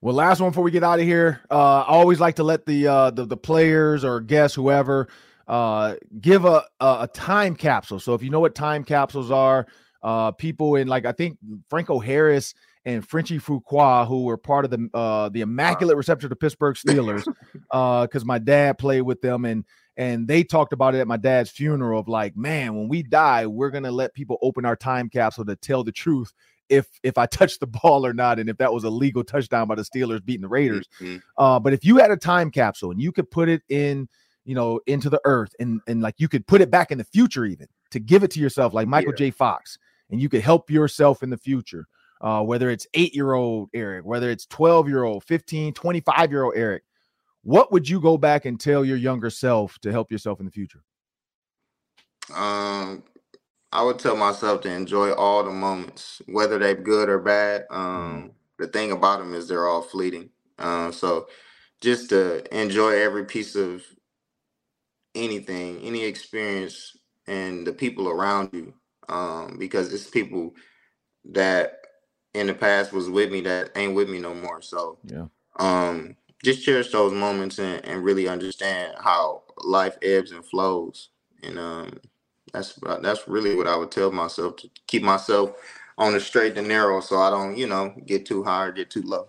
[0.00, 1.42] Well, last one before we get out of here.
[1.48, 5.08] Uh, I always like to let the uh, the, the players or guests, whoever,
[5.46, 8.00] uh, give a, a time capsule.
[8.00, 9.66] So if you know what time capsules are,
[10.02, 11.38] uh, people in like I think
[11.70, 12.54] Franco Harris
[12.84, 17.24] and Frenchie Fuqua, who were part of the uh, the Immaculate Reception to Pittsburgh Steelers,
[17.52, 19.64] because uh, my dad played with them, and
[19.96, 23.46] and they talked about it at my dad's funeral of like, man, when we die,
[23.46, 26.32] we're gonna let people open our time capsule to tell the truth
[26.68, 29.68] if if I touched the ball or not, and if that was a legal touchdown
[29.68, 30.88] by the Steelers beating the Raiders.
[31.00, 31.18] Mm-hmm.
[31.38, 34.08] Uh, but if you had a time capsule and you could put it in,
[34.44, 37.04] you know, into the earth, and and like you could put it back in the
[37.04, 39.26] future even to give it to yourself, like Michael yeah.
[39.26, 39.30] J.
[39.30, 39.78] Fox,
[40.10, 41.86] and you could help yourself in the future
[42.22, 46.44] uh, whether it's eight year old Eric, whether it's 12 year old, 15, 25 year
[46.44, 46.84] old Eric,
[47.42, 50.52] what would you go back and tell your younger self to help yourself in the
[50.52, 50.82] future?
[52.34, 53.02] Um,
[53.72, 57.64] I would tell myself to enjoy all the moments, whether they're good or bad.
[57.70, 58.26] Um, mm-hmm.
[58.58, 60.30] the thing about them is they're all fleeting.
[60.58, 61.26] Uh, so
[61.80, 63.82] just to enjoy every piece of
[65.14, 66.96] anything, any experience,
[67.26, 68.72] and the people around you,
[69.08, 70.54] um, because it's people
[71.24, 71.81] that
[72.34, 74.62] in the past was with me that ain't with me no more.
[74.62, 75.26] So yeah,
[75.56, 81.10] um, just cherish those moments and, and really understand how life ebbs and flows.
[81.42, 81.98] And um,
[82.52, 85.52] that's that's really what I would tell myself to keep myself
[85.98, 88.90] on the straight and narrow, so I don't, you know, get too high or get
[88.90, 89.28] too low.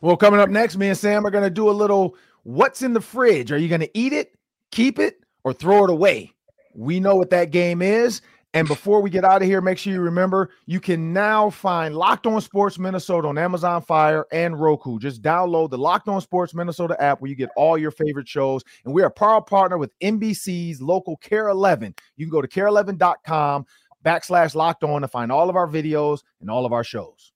[0.00, 3.00] Well, coming up next, me and Sam are gonna do a little what's in the
[3.00, 3.50] fridge.
[3.52, 4.34] Are you gonna eat it,
[4.70, 6.32] keep it, or throw it away?
[6.74, 8.20] We know what that game is.
[8.56, 11.94] And before we get out of here, make sure you remember you can now find
[11.94, 14.98] Locked On Sports Minnesota on Amazon Fire and Roku.
[14.98, 18.64] Just download the Locked On Sports Minnesota app where you get all your favorite shows.
[18.86, 21.94] And we are a proud partner with NBC's local KARE 11.
[22.16, 23.66] You can go to kare11.com
[24.02, 27.32] backslash locked on to find all of our videos and all of our shows.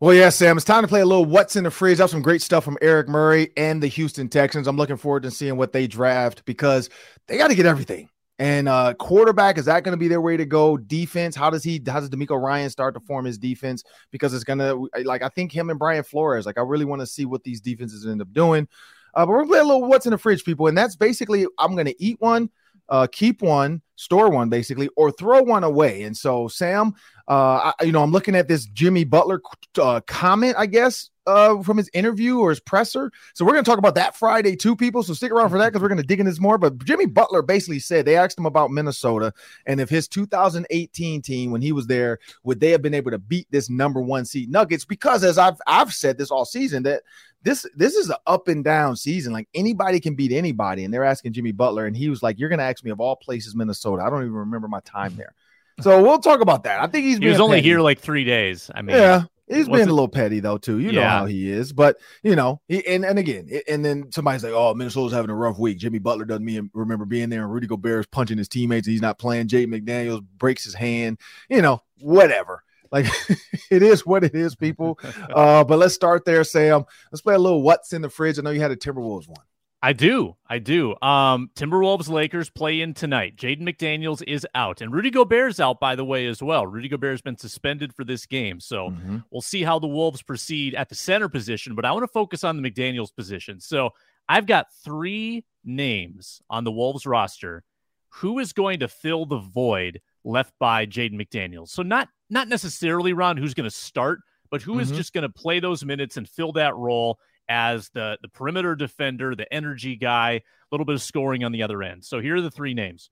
[0.00, 2.00] Well, yeah, Sam, it's time to play a little What's in the Fridge.
[2.00, 4.66] I have some great stuff from Eric Murray and the Houston Texans.
[4.66, 6.88] I'm looking forward to seeing what they draft because
[7.28, 8.08] they got to get everything.
[8.38, 10.76] And uh, quarterback is that going to be their way to go?
[10.76, 11.80] Defense, how does he?
[11.86, 13.84] How does DeMeco Ryans start to form his defense?
[14.10, 14.74] Because it's gonna
[15.04, 16.46] like I think him and Brian Flores.
[16.46, 18.66] Like I really want to see what these defenses end up doing.
[19.14, 21.46] Uh, but we're gonna play a little what's in the fridge, people, and that's basically
[21.58, 22.48] I'm gonna eat one,
[22.88, 26.02] uh, keep one, store one, basically, or throw one away.
[26.02, 26.94] And so, Sam,
[27.32, 29.40] uh, I, you know, I'm looking at this Jimmy Butler
[29.80, 33.10] uh, comment, I guess, uh, from his interview or his presser.
[33.32, 35.02] So we're going to talk about that Friday too, people.
[35.02, 36.58] So stick around for that because we're going to dig in this more.
[36.58, 39.32] But Jimmy Butler basically said they asked him about Minnesota
[39.64, 43.18] and if his 2018 team, when he was there, would they have been able to
[43.18, 44.84] beat this number one seed Nuggets?
[44.84, 47.02] Because as I've I've said this all season that
[47.44, 49.32] this this is an up and down season.
[49.32, 52.50] Like anybody can beat anybody, and they're asking Jimmy Butler, and he was like, "You're
[52.50, 54.02] going to ask me of all places, Minnesota.
[54.02, 55.34] I don't even remember my time there."
[55.80, 56.80] So we'll talk about that.
[56.80, 57.68] I think he's he was only petty.
[57.68, 58.70] here like three days.
[58.74, 60.78] I mean, yeah, He's being a little petty though too.
[60.78, 61.00] You yeah.
[61.02, 64.52] know how he is, but you know, he, and and again, and then somebody's like,
[64.52, 67.66] "Oh, Minnesota's having a rough week." Jimmy Butler doesn't mean remember being there, and Rudy
[67.66, 69.48] Gobert is punching his teammates, and he's not playing.
[69.48, 71.18] Jay McDaniels breaks his hand.
[71.48, 72.62] You know, whatever.
[72.90, 73.06] Like
[73.70, 74.98] it is what it is, people.
[75.32, 76.84] Uh, but let's start there, Sam.
[77.10, 78.38] Let's play a little what's in the fridge.
[78.38, 79.44] I know you had a Timberwolves one.
[79.84, 80.36] I do.
[80.46, 80.94] I do.
[81.02, 83.36] Um, Timberwolves Lakers play in tonight.
[83.36, 86.68] Jaden McDaniels is out, and Rudy Gobert's out, by the way, as well.
[86.68, 88.60] Rudy Gobert's been suspended for this game.
[88.60, 89.18] So mm-hmm.
[89.32, 92.44] we'll see how the Wolves proceed at the center position, but I want to focus
[92.44, 93.58] on the McDaniels position.
[93.58, 93.90] So
[94.28, 97.64] I've got three names on the Wolves roster.
[98.10, 101.70] Who is going to fill the void left by Jaden McDaniels?
[101.70, 104.80] So not not necessarily Ron who's going to start, but who mm-hmm.
[104.82, 107.18] is just going to play those minutes and fill that role
[107.48, 111.62] as the the perimeter defender, the energy guy, a little bit of scoring on the
[111.62, 112.04] other end.
[112.04, 113.10] So here are the three names: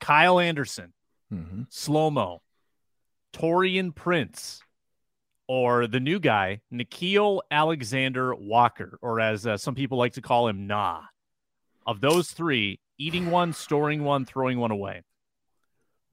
[0.00, 0.92] Kyle Anderson,
[1.32, 1.62] mm-hmm.
[1.68, 2.42] Slow Mo,
[3.32, 4.62] Taurean Prince,
[5.46, 10.48] or the new guy Nickeil Alexander Walker, or as uh, some people like to call
[10.48, 11.02] him, Nah.
[11.84, 15.02] Of those three, eating one, storing one, throwing one away.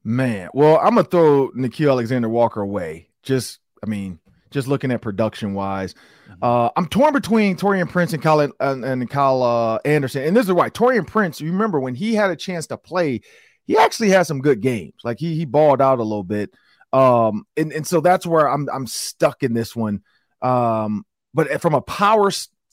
[0.02, 3.10] Man, well, I'm gonna throw Nickeil Alexander Walker away.
[3.22, 4.18] Just, I mean,
[4.50, 5.94] just looking at production wise.
[5.94, 6.42] Mm-hmm.
[6.42, 8.52] Uh, I'm torn between Taurean Prince and Kyle and,
[8.84, 11.40] and Kyle uh, Anderson, and this is why Taurean Prince.
[11.40, 13.20] You remember when he had a chance to play,
[13.66, 14.94] he actually had some good games.
[15.04, 16.50] Like he he balled out a little bit,
[16.92, 20.02] um, and and so that's where I'm I'm stuck in this one.
[20.42, 22.30] Um, but from a power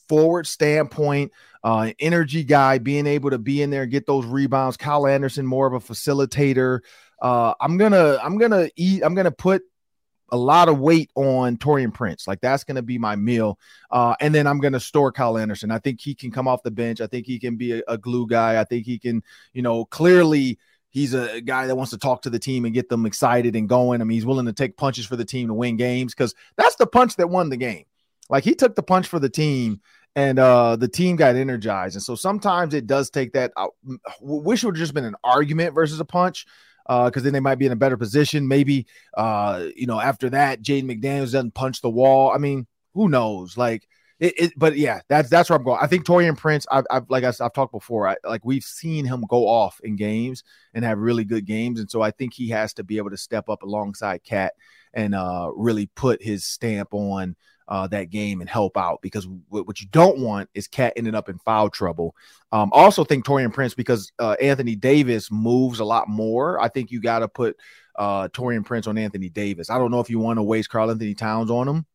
[0.08, 4.76] forward standpoint, uh, energy guy, being able to be in there and get those rebounds.
[4.76, 6.80] Kyle Anderson more of a facilitator.
[7.20, 9.02] Uh, I'm gonna I'm gonna eat.
[9.02, 9.62] I'm gonna put
[10.30, 12.26] a lot of weight on Taurean Prince.
[12.26, 13.58] Like that's going to be my meal.
[13.90, 15.70] Uh, and then I'm going to store Kyle Anderson.
[15.70, 17.00] I think he can come off the bench.
[17.00, 18.60] I think he can be a, a, glue guy.
[18.60, 19.22] I think he can,
[19.52, 20.58] you know, clearly
[20.90, 23.68] he's a guy that wants to talk to the team and get them excited and
[23.68, 24.00] going.
[24.00, 26.76] I mean, he's willing to take punches for the team to win games because that's
[26.76, 27.84] the punch that won the game.
[28.30, 29.80] Like he took the punch for the team
[30.16, 31.96] and uh the team got energized.
[31.96, 33.52] And so sometimes it does take that.
[33.56, 33.68] I
[34.20, 36.46] wish it would have just been an argument versus a punch
[36.88, 38.48] because uh, then they might be in a better position.
[38.48, 42.32] Maybe, uh, you know, after that, Jaden McDaniels doesn't punch the wall.
[42.34, 43.58] I mean, who knows?
[43.58, 43.86] Like,
[44.20, 45.78] it, it, but yeah, that's that's where I'm going.
[45.80, 46.66] I think Taurean Prince.
[46.70, 48.08] I've, I've like I, have talked before.
[48.08, 50.42] I, like we've seen him go off in games
[50.74, 53.16] and have really good games, and so I think he has to be able to
[53.16, 54.54] step up alongside KAT
[54.92, 57.36] and uh, really put his stamp on
[57.68, 61.14] uh, that game and help out because w- what you don't want is KAT ending
[61.14, 62.14] up in foul trouble.
[62.50, 66.60] Um, also think Taurean Prince because uh, Anthony Davis moves a lot more.
[66.60, 67.56] I think you got to put
[67.96, 69.70] uh, Taurean Prince on Anthony Davis.
[69.70, 71.86] I don't know if you want to waste Karl-Anthony Towns on him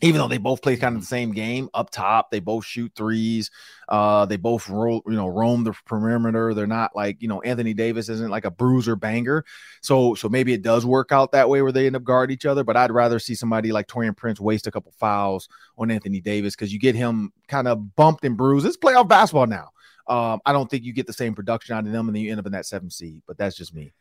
[0.00, 2.92] even though they both play kind of the same game up top, they both shoot
[2.94, 3.50] threes.
[3.88, 6.54] Uh, they both roll, you know, roam the perimeter.
[6.54, 9.44] They're not like, you know, Anthony Davis isn't like a bruiser banger.
[9.80, 12.46] So, so maybe it does work out that way where they end up guard each
[12.46, 12.62] other.
[12.62, 16.54] But I'd rather see somebody like Taurean Prince waste a couple fouls on Anthony Davis
[16.54, 18.66] because you get him kind of bumped and bruised.
[18.66, 19.70] It's playoff basketball now.
[20.06, 22.30] Um, I don't think you get the same production out of them and then you
[22.30, 23.92] end up in that seven seed, but that's just me.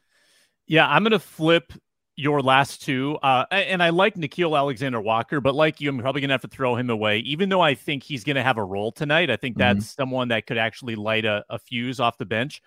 [0.67, 1.73] Yeah, I'm going to flip
[2.17, 3.15] your last two.
[3.21, 6.41] Uh, and I like Nickeil Alexander Walker, but like you, I'm probably going to have
[6.41, 9.29] to throw him away, even though I think he's going to have a role tonight.
[9.29, 9.79] I think mm-hmm.
[9.79, 12.61] that's someone that could actually light a, a fuse off the bench.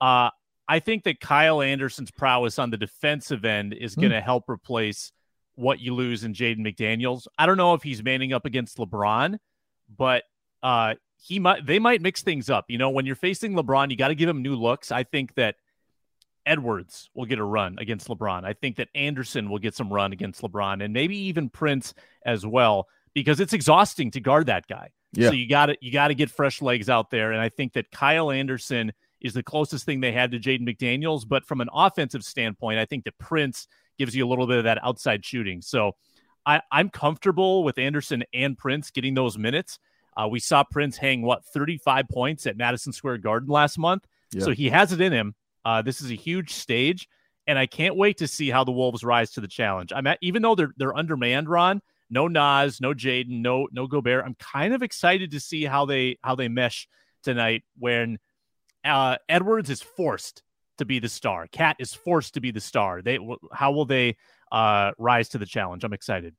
[0.00, 0.30] Uh,
[0.66, 4.00] I think that Kyle Anderson's prowess on the defensive end is mm-hmm.
[4.00, 5.12] going to help replace
[5.56, 7.26] what you lose in Jaden McDaniels.
[7.38, 9.38] I don't know if he's manning up against LeBron,
[9.94, 10.24] but
[10.62, 11.66] uh, he might.
[11.66, 12.66] They might mix things up.
[12.68, 14.90] You know, when you're facing LeBron, you got to give him new looks.
[14.90, 15.56] I think that
[16.46, 18.44] Edwards will get a run against LeBron.
[18.44, 21.92] I think that Anderson will get some run against LeBron and maybe even Prince
[22.24, 24.90] as well because it's exhausting to guard that guy.
[25.12, 25.28] Yeah.
[25.28, 27.72] So you got to you got to get fresh legs out there and I think
[27.74, 31.68] that Kyle Anderson is the closest thing they had to Jaden McDaniels, but from an
[31.72, 33.66] offensive standpoint, I think that Prince
[33.98, 35.62] gives you a little bit of that outside shooting.
[35.62, 35.92] So
[36.44, 39.78] I, I'm comfortable with Anderson and Prince getting those minutes.
[40.16, 44.44] Uh, we saw Prince hang what 35 points at Madison Square Garden last month, yeah.
[44.44, 45.34] so he has it in him.
[45.66, 47.08] Uh, this is a huge stage,
[47.48, 49.92] and I can't wait to see how the Wolves rise to the challenge.
[49.92, 51.82] I'm at, even though they're they're undermanned, Ron.
[52.08, 54.24] No Naz, no Jaden, no no Gobert.
[54.24, 56.86] I'm kind of excited to see how they how they mesh
[57.24, 58.20] tonight when
[58.84, 60.44] uh, Edwards is forced
[60.78, 61.48] to be the star.
[61.50, 63.02] KAT is forced to be the star.
[63.02, 63.18] They
[63.52, 64.18] how will they
[64.52, 65.82] uh, rise to the challenge.
[65.82, 66.36] I'm excited.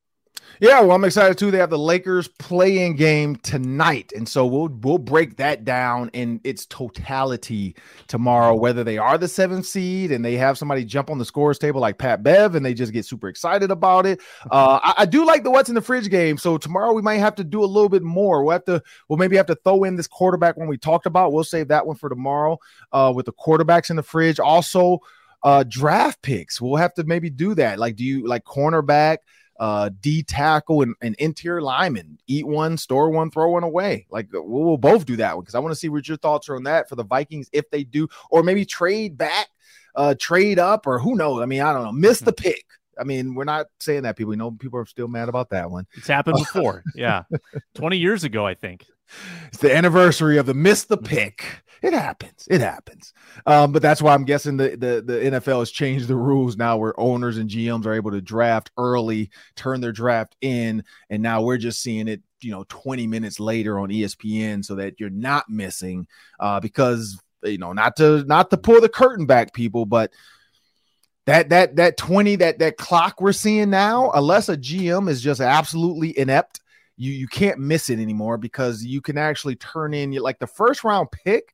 [0.60, 1.52] Yeah, well, I'm excited too.
[1.52, 6.42] They have the Lakers playing game tonight, and so we'll we'll break that down in
[6.44, 7.76] its totality
[8.08, 8.56] tomorrow.
[8.56, 11.80] Whether they are the seventh seed and they have somebody jump on the scores table
[11.80, 14.22] like Pat Bev, and they just get super excited about it.
[14.50, 16.38] Uh, I, I, do like the what's in the fridge game.
[16.38, 18.44] So tomorrow we might have to do a little bit more.
[18.44, 21.34] We'll have to we'll maybe have to throw in this quarterback when we talked about.
[21.34, 22.60] We'll save that one for tomorrow
[22.94, 24.40] uh, with the quarterbacks in the fridge.
[24.40, 25.00] Also,
[25.44, 26.62] uh, draft picks.
[26.62, 27.78] We'll have to maybe do that.
[27.78, 29.18] Like, do you like cornerback?
[29.60, 32.20] Uh, D tackle and, and interior lineman.
[32.28, 34.06] Eat one, store one, throw one away.
[34.10, 36.50] Like we'll, we'll both do that one because I want to see what your thoughts
[36.50, 39.48] are on that for the Vikings if they do, or maybe trade back,
[39.96, 41.42] uh, trade up, or who knows?
[41.42, 41.92] I mean, I don't know.
[41.92, 42.66] Miss the pick.
[43.00, 44.34] I mean, we're not saying that people.
[44.34, 45.86] You know, people are still mad about that one.
[45.94, 46.84] It's happened before.
[46.96, 47.24] yeah,
[47.76, 48.86] twenty years ago, I think.
[49.48, 51.64] It's the anniversary of the miss the pick.
[51.82, 52.48] It happens.
[52.50, 53.14] It happens.
[53.46, 56.78] Um, but that's why I'm guessing the, the the NFL has changed the rules now,
[56.78, 61.42] where owners and GMs are able to draft early, turn their draft in, and now
[61.42, 65.50] we're just seeing it, you know, 20 minutes later on ESPN, so that you're not
[65.50, 66.08] missing.
[66.40, 70.12] Uh, because you know, not to not to pull the curtain back, people, but
[71.28, 75.42] that that that 20 that that clock we're seeing now, unless a GM is just
[75.42, 76.62] absolutely inept
[76.98, 80.84] you you can't miss it anymore because you can actually turn in like the first
[80.84, 81.54] round pick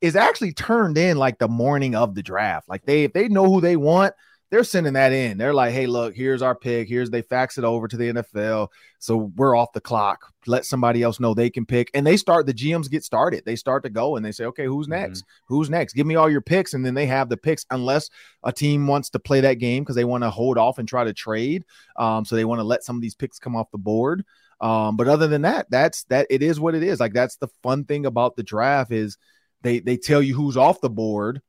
[0.00, 2.68] is actually turned in like the morning of the draft.
[2.68, 4.14] Like they if they know who they want,
[4.52, 5.38] they're sending that in.
[5.38, 6.86] They're like, hey, look, here's our pick.
[6.86, 8.68] Here's they fax it over to the NFL.
[8.98, 10.30] So we're off the clock.
[10.46, 11.90] Let somebody else know they can pick.
[11.94, 13.44] And they start the GMs get started.
[13.46, 15.00] They start to go and they say, okay, who's mm-hmm.
[15.00, 15.20] next?
[15.20, 15.54] Mm-hmm.
[15.54, 15.94] Who's next?
[15.94, 16.74] Give me all your picks.
[16.74, 18.10] And then they have the picks unless
[18.44, 21.02] a team wants to play that game because they want to hold off and try
[21.02, 21.64] to trade.
[21.96, 24.22] Um, so they want to let some of these picks come off the board.
[24.62, 27.00] Um, but other than that, that's that it is what it is.
[27.00, 29.18] Like that's the fun thing about the draft is
[29.62, 31.42] they they tell you who's off the board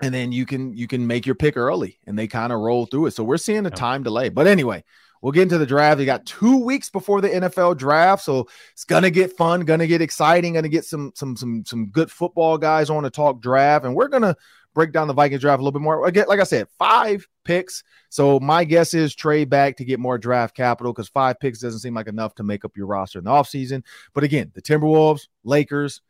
[0.00, 2.86] and then you can you can make your pick early and they kind of roll
[2.86, 3.10] through it.
[3.10, 4.28] So we're seeing a time delay.
[4.28, 4.84] But anyway,
[5.20, 5.98] we'll get into the draft.
[5.98, 10.00] We got two weeks before the NFL draft, so it's gonna get fun, gonna get
[10.00, 13.94] exciting, gonna get some some some some good football guys on to talk draft, and
[13.94, 14.36] we're gonna
[14.74, 16.06] break down the Vikings draft a little bit more.
[16.06, 17.82] Again, like I said, five picks.
[18.08, 21.80] So my guess is trade back to get more draft capital because five picks doesn't
[21.80, 23.84] seem like enough to make up your roster in the offseason.
[24.14, 26.00] But again, the Timberwolves, Lakers,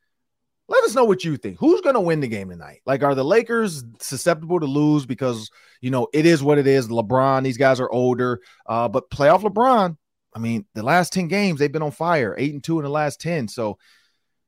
[0.68, 1.58] let us know what you think.
[1.58, 2.80] Who's going to win the game tonight?
[2.86, 5.50] Like, are the Lakers susceptible to lose because,
[5.80, 6.88] you know, it is what it is?
[6.88, 9.96] LeBron, these guys are older, uh, but playoff LeBron,
[10.34, 12.90] I mean, the last 10 games, they've been on fire, eight and two in the
[12.90, 13.48] last 10.
[13.48, 13.76] So,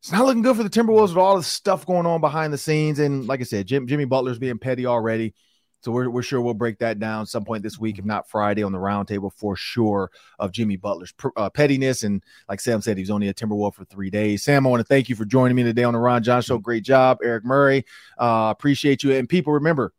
[0.04, 2.58] it's not looking good for the Timberwolves with all the stuff going on behind the
[2.58, 2.98] scenes.
[2.98, 5.32] And like I said, Jim, Jimmy Butler's being petty already.
[5.80, 8.62] So we're, we're sure we'll break that down some point this week, if not Friday,
[8.62, 12.02] on the roundtable for sure of Jimmy Butler's uh, pettiness.
[12.02, 14.44] And like Sam said, he's only a Timberwolf for three days.
[14.44, 16.58] Sam, I want to thank you for joining me today on the Ron John Show.
[16.58, 17.86] Great job, Eric Murray.
[18.18, 19.14] Uh, appreciate you.
[19.14, 19.94] And people, remember,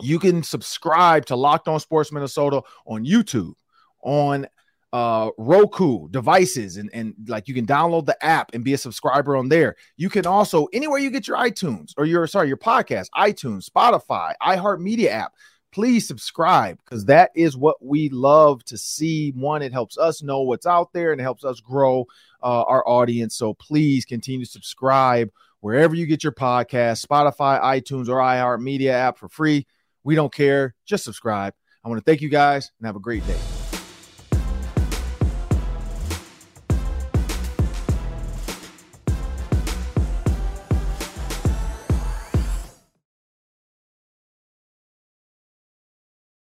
[0.00, 3.54] you can subscribe to Locked On Sports Minnesota on YouTube,
[4.02, 4.48] on
[4.94, 9.34] uh, Roku devices and, and like you can download the app and be a subscriber
[9.34, 9.74] on there.
[9.96, 14.34] You can also anywhere you get your iTunes or your sorry, your podcast, iTunes, Spotify,
[14.40, 15.32] iHeartMedia app.
[15.72, 19.32] Please subscribe because that is what we love to see.
[19.32, 22.06] One, it helps us know what's out there and it helps us grow
[22.40, 23.34] uh, our audience.
[23.34, 25.28] So please continue to subscribe
[25.58, 29.66] wherever you get your podcast, Spotify, iTunes, or iHeartMedia app for free.
[30.04, 30.76] We don't care.
[30.86, 31.52] Just subscribe.
[31.84, 33.53] I want to thank you guys and have a great day.